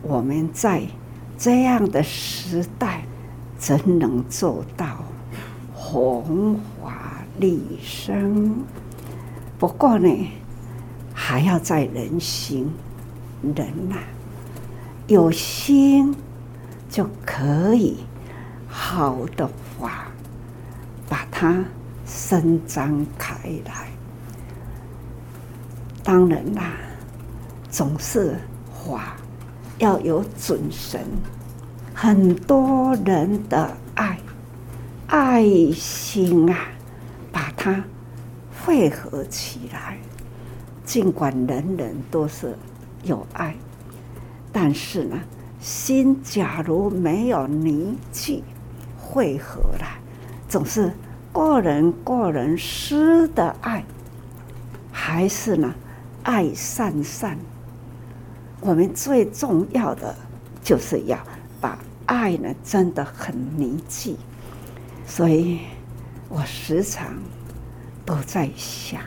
[0.02, 0.82] 我们在
[1.38, 3.04] 这样的时代，
[3.60, 5.04] 真能做到
[5.72, 8.56] 弘法利生。
[9.60, 10.10] 不过呢，
[11.26, 12.70] 还要在人心，
[13.56, 14.04] 人呐、啊，
[15.08, 16.14] 有心
[16.90, 18.00] 就可以
[18.68, 19.50] 好的
[19.80, 20.08] 话，
[21.08, 21.64] 把它
[22.06, 23.88] 伸张开来。
[26.04, 26.74] 当然啦，
[27.72, 28.36] 总是
[28.70, 29.16] 话
[29.78, 31.00] 要有准绳，
[31.94, 34.20] 很多人的爱
[35.08, 36.68] 爱心啊，
[37.32, 37.82] 把它
[38.66, 39.98] 汇合起来。
[40.86, 42.56] 尽管人人都是
[43.04, 43.56] 有爱，
[44.52, 45.18] 但是呢，
[45.60, 48.44] 心假如没有凝聚、
[49.00, 49.88] 汇合了，
[50.50, 50.92] 总是
[51.32, 53.84] 个人个人私的爱，
[54.92, 55.74] 还是呢，
[56.24, 57.38] 爱散散。
[58.60, 60.16] 我们最重要的
[60.62, 61.18] 就是要
[61.60, 64.16] 把爱呢，真的很凝聚。
[65.06, 65.60] 所以
[66.30, 67.14] 我时常
[68.06, 69.02] 都在想。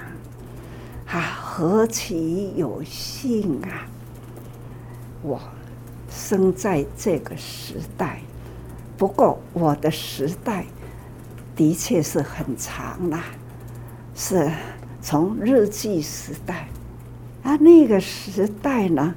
[1.09, 3.87] 啊，何其有幸啊！
[5.23, 5.41] 我
[6.11, 8.21] 生在这个时代，
[8.97, 10.67] 不过我的时代
[11.55, 13.25] 的确是很长啦，
[14.15, 14.51] 是
[15.01, 16.69] 从日据时代
[17.45, 19.15] 啊，那个时代呢，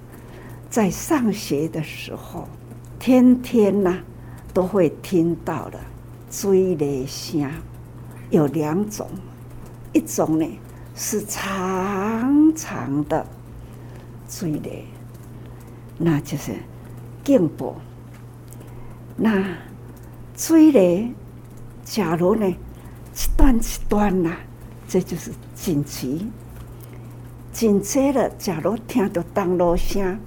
[0.69, 2.47] 在上学的时候，
[2.99, 3.97] 天天呢
[4.53, 5.79] 都会听到的
[6.29, 7.51] 追雷声，
[8.29, 9.09] 有两种，
[9.91, 10.47] 一种呢。
[11.01, 13.25] 是长长的
[14.27, 14.83] 水雷，
[15.97, 16.51] 那就是
[17.23, 17.73] 劲波。
[19.15, 19.55] 那
[20.35, 21.13] 水雷，
[21.85, 24.35] 假如呢一段一段呐，
[24.89, 26.29] 这就是紧急。
[27.53, 30.19] 紧接着，假如听到当锣声，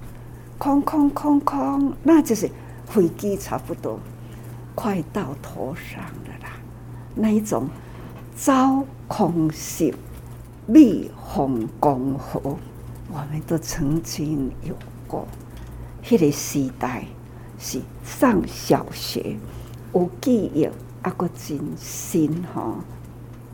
[0.57, 2.49] 空空空空，那就是
[2.87, 3.99] 飞机差不多
[4.73, 6.49] 快到头上了啦。
[7.13, 7.69] 那一种
[8.35, 9.93] 招空袭。
[10.65, 12.57] 蜜蜂攻火，
[13.11, 14.73] 我们都曾经有
[15.05, 15.27] 过。
[16.09, 17.03] 那个时代
[17.59, 19.35] 是上小学，
[19.93, 20.63] 有记忆，
[21.01, 22.75] 啊个真新哈。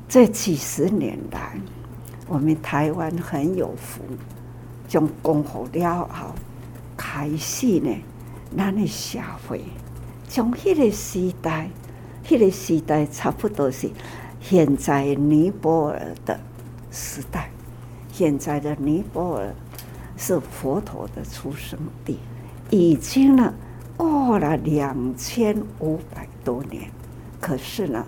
[0.08, 1.60] 这几十年来，
[2.28, 4.04] 我们台湾很有福，
[4.88, 6.36] 将功夫了后，
[6.96, 7.92] 开始呢，
[8.56, 9.64] 咱的社会
[10.28, 11.72] 从那个时代，
[12.30, 13.90] 那个时代差不多是
[14.40, 16.40] 现在尼泊尔的。
[16.92, 17.50] 时代，
[18.12, 19.54] 现在的尼泊尔
[20.18, 22.20] 是佛陀的出生地，
[22.70, 23.54] 已经呢
[23.96, 26.90] 过了两千五百多年。
[27.40, 28.06] 可是呢，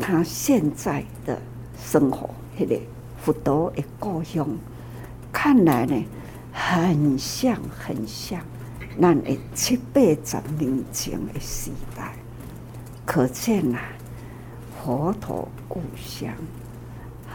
[0.00, 1.40] 他现在的
[1.76, 2.78] 生活，那个
[3.20, 4.46] 佛陀的故乡，
[5.32, 6.04] 看来呢，
[6.52, 8.40] 很像很像
[8.96, 9.14] 那
[9.54, 12.14] 七八十年前的时代。
[13.04, 13.78] 可见呐，
[14.78, 16.32] 佛陀故乡。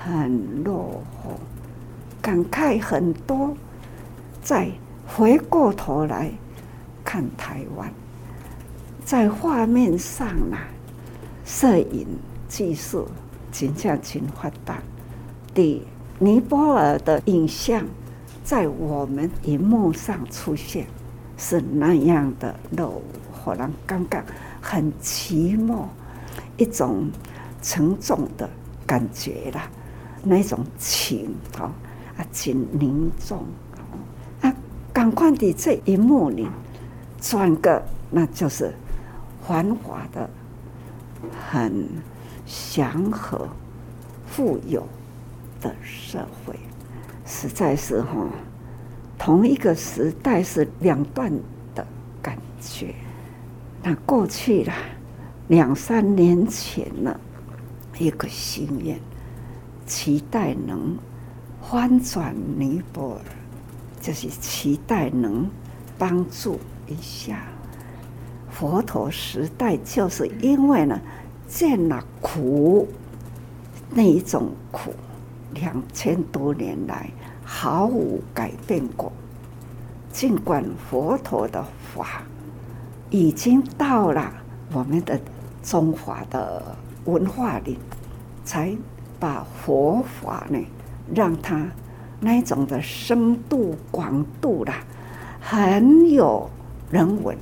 [0.04, 1.40] 很落后，
[2.22, 3.56] 感慨很多。
[4.42, 4.70] 再
[5.06, 6.32] 回过头来
[7.04, 7.92] 看台湾，
[9.04, 10.58] 在画面上呢，
[11.44, 12.08] 摄影
[12.48, 13.08] 技术
[13.52, 14.78] 真正真发达。
[15.54, 15.86] 的
[16.20, 17.84] 尼泊尔的影像
[18.44, 20.86] 在我们荧幕上出现，
[21.38, 23.02] 是那样的柔，
[23.46, 24.24] 让人感觉
[24.62, 25.86] 很寂寞，
[26.58, 27.10] 一种
[27.62, 28.50] 沉重的
[28.86, 29.70] 感觉啦，
[30.24, 31.72] 那种情啊，
[32.18, 33.46] 啊，真凝重
[34.42, 34.54] 啊，
[34.94, 36.48] 赶快的这一幕里
[37.22, 38.74] 转个，那就是
[39.48, 40.30] 繁华的、
[41.50, 41.88] 很
[42.46, 43.48] 祥和、
[44.28, 44.88] 富有
[45.62, 46.56] 的社会，
[47.26, 48.28] 实在是哈，
[49.18, 51.32] 同一个时代是两段
[51.74, 51.86] 的
[52.22, 52.94] 感觉。
[53.82, 54.74] 那过去了
[55.48, 57.20] 两三年前了，
[57.98, 59.00] 一个心愿，
[59.90, 60.96] 期待能
[61.60, 63.22] 翻转尼泊尔，
[64.00, 65.50] 就是期待能
[65.98, 67.48] 帮助一下
[68.52, 71.02] 佛陀时代，就是因为呢
[71.48, 72.88] 见了苦，
[73.90, 74.94] 那一种苦，
[75.56, 77.10] 两千多年来
[77.44, 79.12] 毫无改变过，
[80.14, 82.22] 尽管佛陀的法。
[83.12, 84.32] 已经到了
[84.72, 85.20] 我们的
[85.64, 86.76] 中华的
[87.06, 87.76] 文化里，
[88.46, 88.78] 才
[89.20, 90.58] 把佛法呢，
[91.14, 91.66] 让它
[92.20, 94.84] 那一种的深度广度啦，
[95.40, 96.50] 很有
[96.90, 97.38] 人文。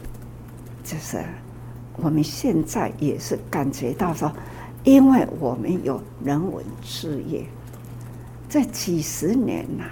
[0.84, 1.24] 就是
[1.98, 4.32] 我们现在也是感觉到说，
[4.84, 7.46] 因为我们有人文事业，
[8.50, 9.84] 这几十年呐，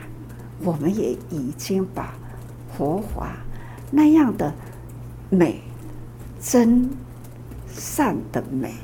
[0.64, 2.14] 我们也已经把
[2.78, 3.38] 佛法
[3.92, 4.54] 那样的
[5.30, 5.62] 美。
[6.48, 6.88] 真
[7.68, 8.76] 善的美，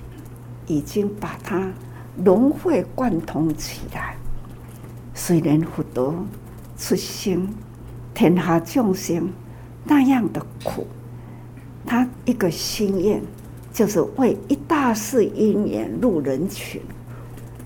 [0.66, 1.72] 已经把它
[2.24, 4.16] 融会贯通起来。
[5.14, 6.26] 虽然佛陀
[6.78, 7.48] 出生，
[8.14, 9.30] 天下众生
[9.84, 10.88] 那样的苦，
[11.86, 13.22] 他一个心愿
[13.74, 16.82] 就是为一大事因缘入人群。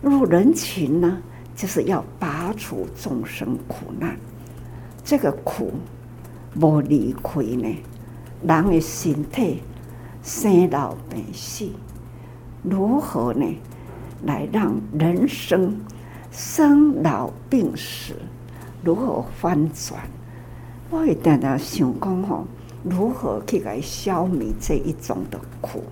[0.01, 1.17] 入人群呢，
[1.55, 4.17] 就是要拔除众生苦难。
[5.03, 5.71] 这个苦
[6.59, 7.75] 无离开呢，
[8.45, 9.61] 人的身体。
[10.23, 11.69] 生老病死，
[12.63, 13.45] 如何呢？
[14.25, 15.79] 来让人生
[16.31, 18.13] 生老病死
[18.83, 20.01] 如何翻转？
[20.89, 22.45] 我一定要想讲吼，
[22.83, 25.83] 如何去来消灭这一种的苦？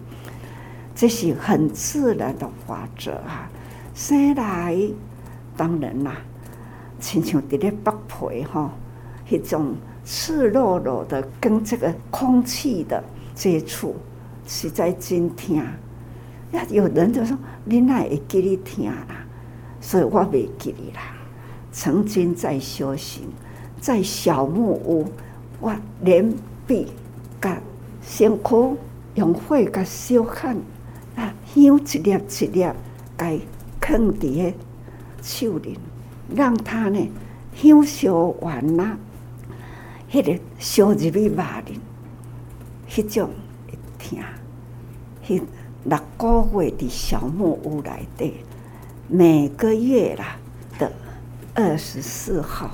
[0.94, 3.50] 这是很自然的法则啊！
[3.96, 4.78] 生来
[5.58, 6.18] 当然啦，
[7.00, 8.70] 亲像伫咧北皮吼，
[9.30, 9.76] 一种
[10.06, 13.04] 赤裸裸的跟这个空气的
[13.34, 13.96] 接触。
[14.46, 15.62] 实在真痛，
[16.54, 16.66] 呀！
[16.70, 19.06] 有人就说：“你哪会记你痛啦？”
[19.82, 21.02] 所以我未记你啦。
[21.72, 23.24] 曾经在修行，
[23.82, 25.06] 在小木屋，
[25.60, 26.34] 我连
[26.66, 26.88] 臂、
[27.42, 27.60] 甲
[28.02, 28.78] 身躯
[29.16, 30.56] 用火甲烧焊，
[31.16, 32.68] 啊，香一粒一粒，
[33.18, 33.40] 该
[33.82, 34.54] 放伫个
[35.22, 35.78] 手里，
[36.34, 37.10] 让它呢
[37.56, 38.98] 香烧完啦，
[40.12, 41.80] 迄、那个烧入去肉里，
[42.90, 43.30] 迄种
[43.68, 43.78] 会。
[44.04, 44.22] 听，
[45.26, 45.42] 迄
[45.86, 48.34] 六个月的小木屋来的，
[49.08, 50.38] 每个月啦
[50.80, 50.92] 的
[51.54, 52.72] 二十四号，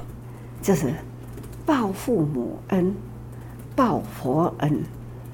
[0.62, 0.94] 就是
[1.66, 2.96] 报父母恩、
[3.76, 4.84] 报佛恩，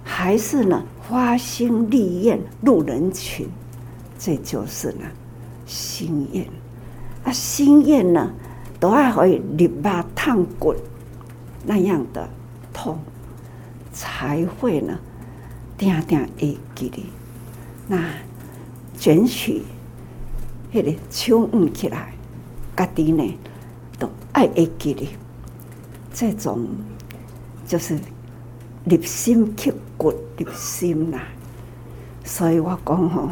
[0.03, 3.47] 还是呢花心立愿入人群，
[4.17, 5.05] 这就是呢
[5.65, 6.45] 心愿。
[7.23, 8.31] 啊，心愿呢
[8.79, 10.77] 都还可以立马烫滚
[11.65, 12.29] 那样的
[12.73, 12.97] 痛，
[13.91, 14.97] 才会呢。
[15.77, 17.05] 定定会记哩，
[17.87, 18.03] 那
[18.97, 19.63] 卷起，
[20.73, 22.13] 迄个手捂起来，
[22.75, 23.37] 家己呢
[23.99, 25.09] 都爱会记哩。
[26.13, 26.67] 这种
[27.67, 27.99] 就是
[28.85, 31.19] 入心刻骨入心呐。
[32.23, 33.29] 所以我讲吼，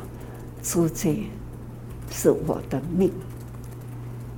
[0.62, 1.18] 做这
[2.12, 3.12] 是我的命，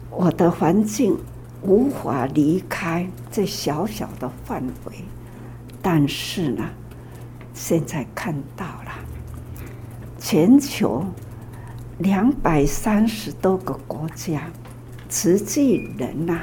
[0.09, 1.17] 我的环境
[1.61, 4.93] 无法离开这小小的范围，
[5.81, 6.63] 但是呢。
[7.57, 8.65] 现在看到，
[10.27, 11.05] 全球
[11.99, 14.49] 两百三十多个国家，
[15.07, 16.39] 慈济人呐，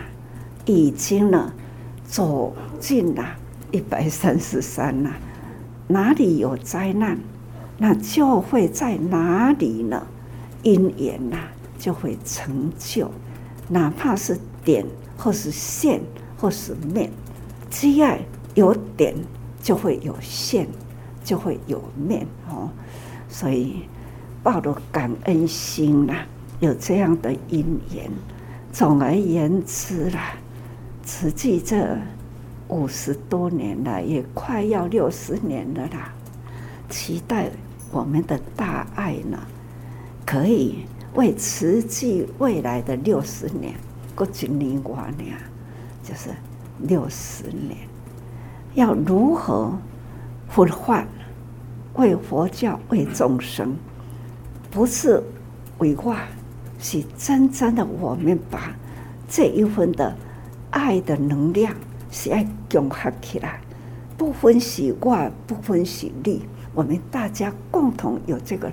[0.65, 1.53] 已经呢
[2.05, 3.27] 走进了
[3.73, 5.11] 一百三十三了。
[5.89, 7.19] 哪里有灾难，
[7.77, 10.07] 那就会在哪里呢？
[10.63, 11.39] 因缘呐，
[11.77, 13.11] 就会成就，
[13.69, 16.01] 哪怕是点或是线
[16.37, 17.11] 或是面，
[17.69, 18.17] 只要
[18.55, 19.13] 有点
[19.61, 20.69] 就会有线。
[21.25, 22.69] 就会有面哦，
[23.33, 23.89] 所以
[24.43, 26.15] 抱着感恩心呐，
[26.61, 28.11] 有这样的因缘。
[28.71, 30.35] 总而言之啦，
[31.07, 31.97] 实际这
[32.69, 36.13] 五十多年了，也快要六十年了啦。
[36.91, 37.51] 期待
[37.91, 39.39] 我们的大爱呢，
[40.27, 43.75] 可以为慈济未来的六十年，
[44.15, 45.35] 过几年过年，
[46.03, 46.29] 就是
[46.81, 47.79] 六十年，
[48.75, 49.73] 要如何
[50.49, 51.07] 复还？
[51.95, 53.77] 为佛教，为众生，
[54.71, 55.23] 不是
[55.79, 56.17] 为我，
[56.79, 58.75] 是真正的我们把
[59.29, 60.17] 这一份的
[60.71, 61.75] 爱的能量
[62.11, 62.39] 是要
[62.71, 63.61] 融合起来，
[64.17, 66.43] 不分是我，不分是你，
[66.75, 68.71] 我们大家共同有这个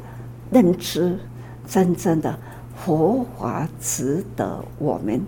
[0.49, 1.19] 认知，
[1.67, 2.39] 真正的
[2.75, 5.21] 佛法值得我们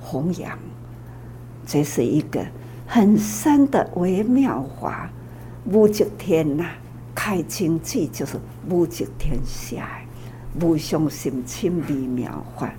[0.00, 0.58] 弘扬，
[1.64, 2.44] 这是一个
[2.86, 5.08] 很深的微妙法，
[5.64, 6.66] 无极天呐。
[7.22, 8.40] 太经济就是
[8.70, 9.86] 无极天下，
[10.62, 12.72] 无上心清微妙法，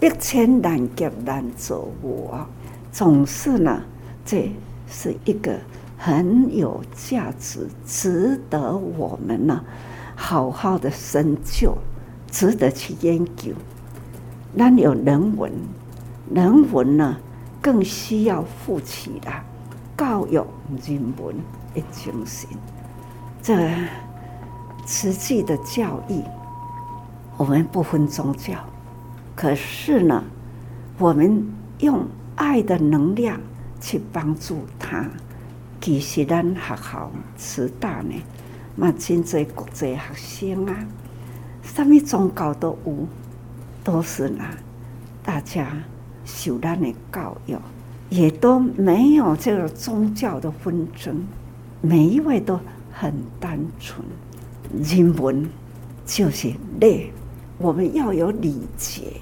[0.00, 2.44] 百千难劫难作无啊！
[2.90, 3.80] 总是呢，
[4.24, 4.50] 这
[4.88, 5.56] 是一个
[5.96, 9.64] 很有价值，值得我们呢
[10.16, 11.78] 好好的深究，
[12.28, 13.52] 值得去研究。
[14.54, 15.52] 那有人文，
[16.34, 17.16] 人文呢
[17.62, 19.44] 更需要富起来
[19.96, 20.44] 教育
[20.84, 21.36] 人文
[21.72, 22.48] 的精神。
[23.48, 23.56] 这
[24.84, 26.22] 慈济的教义，
[27.38, 28.52] 我们不分宗教，
[29.34, 30.22] 可是呢，
[30.98, 33.40] 我们用爱的能量
[33.80, 35.02] 去帮助他。
[35.80, 38.12] 其实咱学校慈大呢，
[38.76, 40.76] 嘛真济国际学生啊，
[41.62, 43.08] 什么宗教都有，
[43.82, 44.44] 都是呢，
[45.22, 45.68] 大家
[46.26, 47.56] 受咱的教育，
[48.10, 51.26] 也都没有这个宗教的纷争，
[51.80, 52.60] 每一位都。
[53.00, 54.04] 很单纯，
[54.82, 55.48] 人文
[56.04, 57.12] 就是礼，
[57.56, 59.12] 我们要有礼节，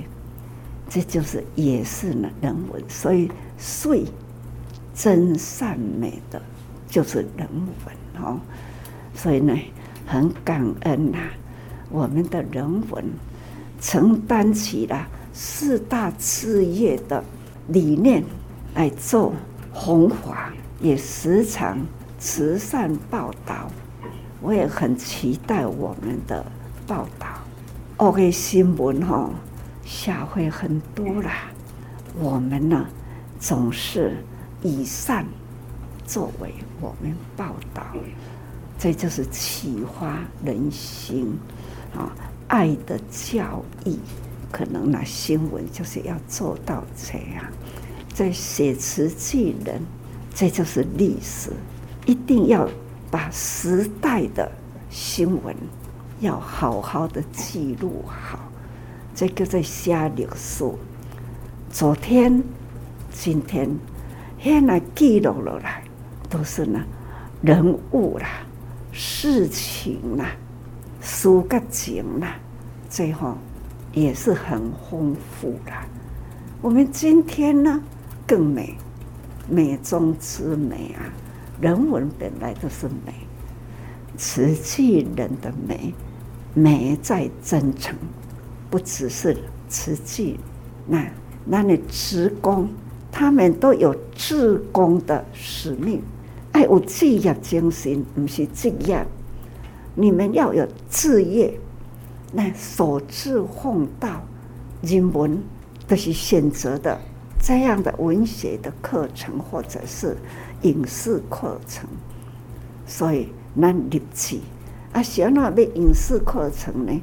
[0.89, 2.83] 这就是也是呢人文。
[2.89, 4.07] 所以最
[4.95, 6.41] 真善美的
[6.89, 7.47] 就是人
[7.85, 8.41] 文哦。
[9.15, 9.55] 所以呢，
[10.07, 11.19] 很感恩呐，
[11.91, 13.05] 我们的人文
[13.79, 17.23] 承担起了四大事业的
[17.69, 18.25] 理念
[18.75, 19.35] 来做
[19.71, 20.51] 弘法，
[20.81, 21.79] 也时常。
[22.19, 23.71] 慈善报道，
[24.41, 26.45] 我也很期待我们的
[26.87, 27.29] 报道。
[27.99, 29.31] OK，新闻哈，
[29.85, 31.51] 下会很多啦。
[32.19, 32.87] 我们呢，
[33.39, 34.17] 总是
[34.63, 35.27] 以善
[36.07, 37.83] 作为我们报道，
[38.79, 41.39] 这就是启发人心
[41.95, 42.11] 啊，
[42.49, 43.99] 爱的教义。
[44.51, 47.45] 可能呢，新闻就是要做到这样。
[48.15, 49.83] 在写词记人，
[50.35, 51.51] 这就是历史。
[52.07, 52.67] 一定要
[53.11, 54.51] 把时代的
[54.89, 55.55] 新闻
[56.21, 58.39] 要好好的记录好，
[59.15, 60.65] 这个在写历史。
[61.69, 62.43] 昨天、
[63.13, 63.69] 今天，
[64.39, 65.83] 现在记录了来，
[66.31, 66.81] 都是呢
[67.43, 68.29] 人物啦、
[68.93, 70.31] 事情啦、
[71.01, 72.37] 事个情啦，
[72.89, 73.37] 最后
[73.93, 75.73] 也是很丰富的。
[76.63, 77.83] 我们今天呢，
[78.27, 78.75] 更美，
[79.51, 81.03] 美中之美啊！
[81.61, 83.15] 人文本来都是美，
[84.17, 85.95] 瓷器人的美，
[86.53, 87.97] 美在真诚，
[88.69, 89.35] 不只是
[89.67, 90.39] 瓷器，
[90.87, 91.11] 那
[91.47, 92.69] 那你职工，
[93.11, 96.03] 他们都有志工的使命，
[96.53, 99.07] 爱有职业精神，不是职业，
[99.95, 101.59] 你们要有志业，
[102.33, 104.23] 那所志奉道，
[104.83, 105.43] 人文
[105.89, 107.01] 都是选择的
[107.41, 110.15] 这样的文学的课程，或者是。
[110.67, 111.89] 影视课程，
[112.87, 113.29] 所以
[113.61, 114.41] 咱立志
[114.93, 117.01] 啊，想那要影视课程呢，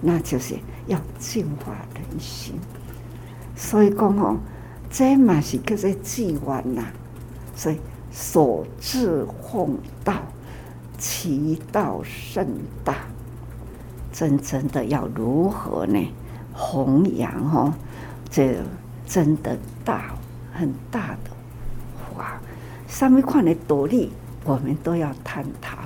[0.00, 0.54] 那就是
[0.86, 2.54] 要净化人心。
[3.54, 4.38] 所以讲哦，
[4.90, 6.84] 这嘛是叫做志愿呐。
[7.54, 7.78] 所以
[8.10, 10.14] 所至奉道，
[10.96, 12.48] 其道甚
[12.82, 12.94] 大。
[14.10, 15.98] 真正的要如何呢？
[16.54, 17.74] 弘扬哦，
[18.30, 18.56] 这
[19.06, 20.14] 真的大
[20.52, 21.30] 很大的
[22.14, 22.40] 话。
[22.92, 24.12] 什么款的道理，
[24.44, 25.78] 我们都要探讨；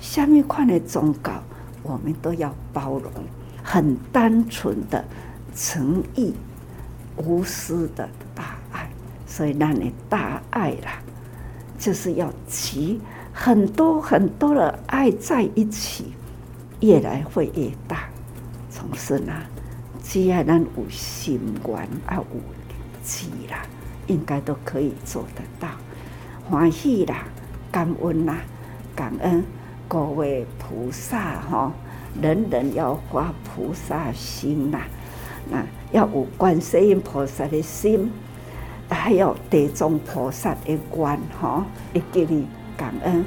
[0.00, 1.42] 什么款的忠告，
[1.82, 3.12] 我们都要包容。
[3.62, 5.04] 很单纯的
[5.54, 6.34] 诚意、
[7.18, 8.88] 无私的大爱，
[9.26, 11.02] 所以让你大爱啦，
[11.78, 12.98] 就是要集
[13.30, 16.14] 很多很多的爱在一起，
[16.80, 18.08] 越来会越大。
[18.70, 19.34] 从事呢，
[20.02, 21.76] 只要咱有心愿
[22.06, 22.24] 啊，有
[23.04, 23.66] 志啦，
[24.06, 25.68] 应该都可以做得到。
[26.50, 27.24] 欢喜啦，
[27.70, 28.38] 感恩啦，
[28.96, 29.44] 感恩
[29.86, 31.70] 各位菩萨哈，
[32.22, 34.80] 人人要发菩萨心啦，
[35.50, 38.10] 那要有观世音菩萨的心，
[38.88, 42.46] 还有地藏菩萨的观哈，一给你
[42.78, 43.22] 感恩。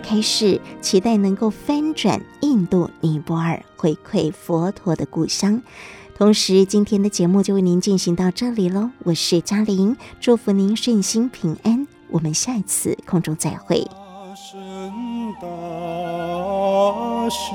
[0.00, 5.62] 开示，期待能够翻转印度尼泊尔，回馈佛陀的故乡。
[6.16, 8.90] 同时，今天的节目就为您进行到这里喽。
[9.04, 11.86] 我是嘉玲，祝福您顺心平安。
[12.08, 13.86] 我们下一次空中再会。
[15.40, 15.46] 大
[17.30, 17.52] 士，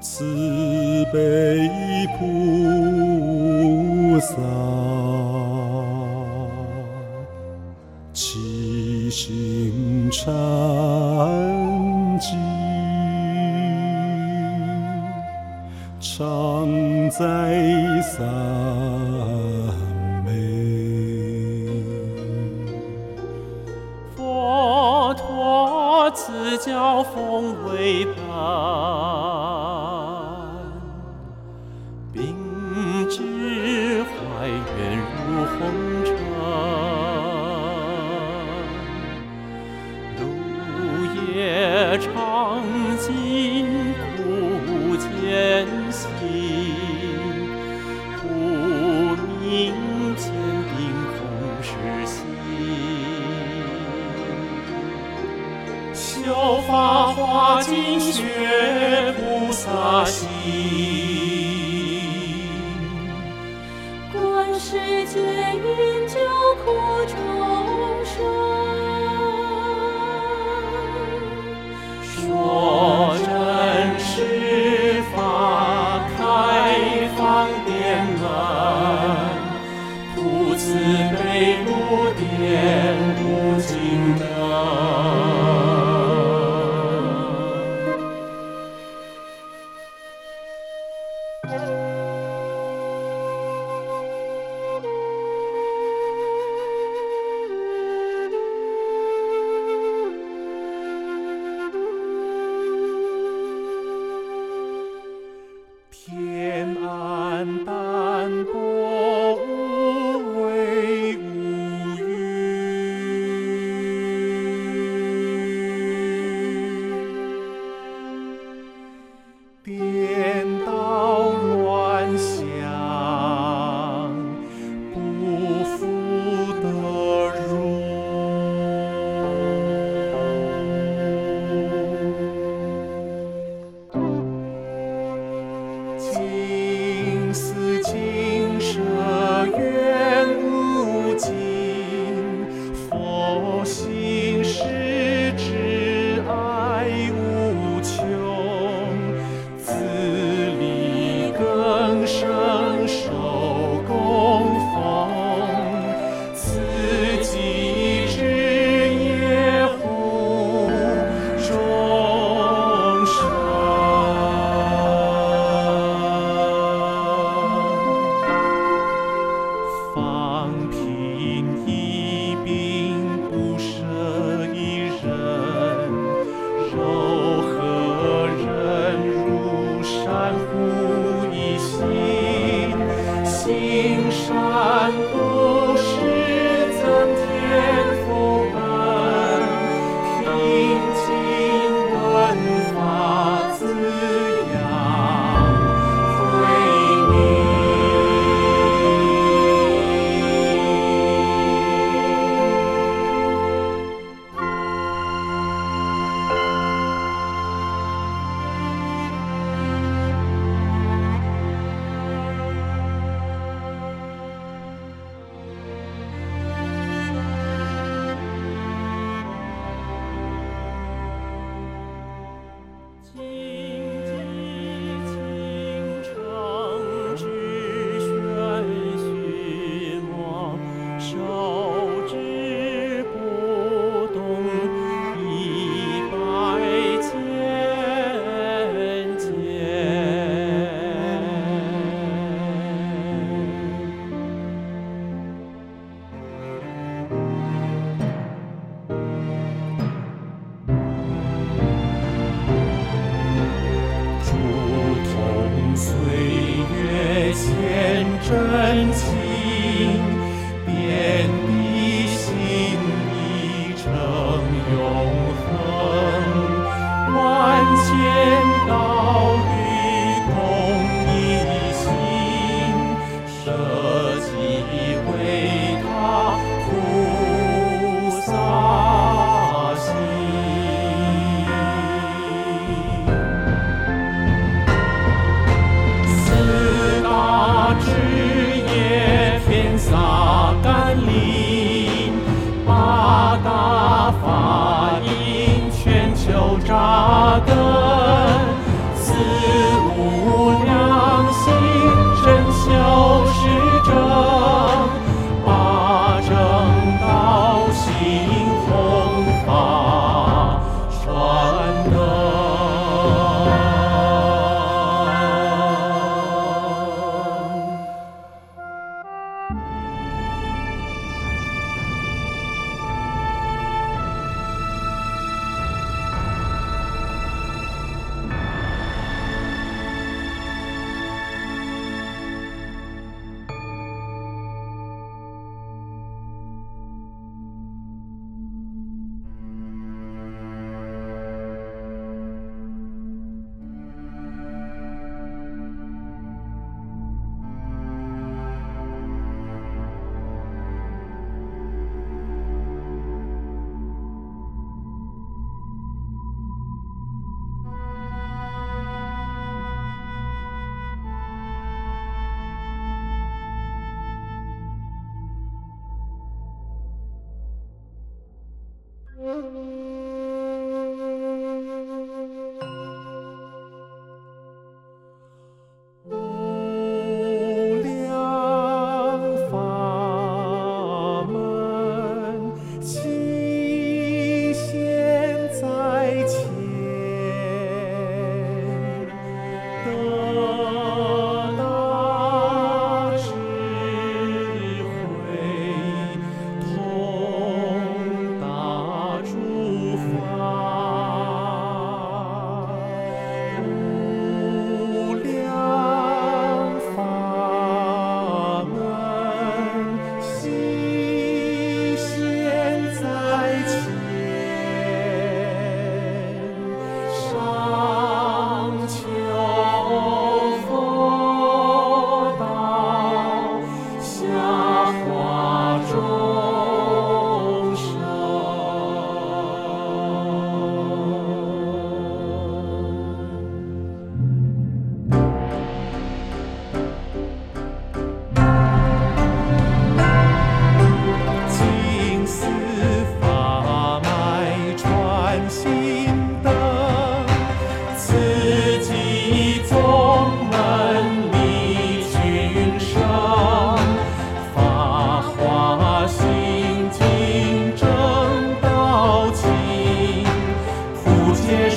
[0.00, 1.70] 慈悲
[2.18, 4.34] 菩萨。
[9.12, 10.32] 心禅
[12.18, 12.34] 机，
[16.00, 16.66] 常
[17.10, 17.20] 在
[18.00, 18.26] 三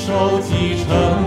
[0.06, 1.25] 手继承。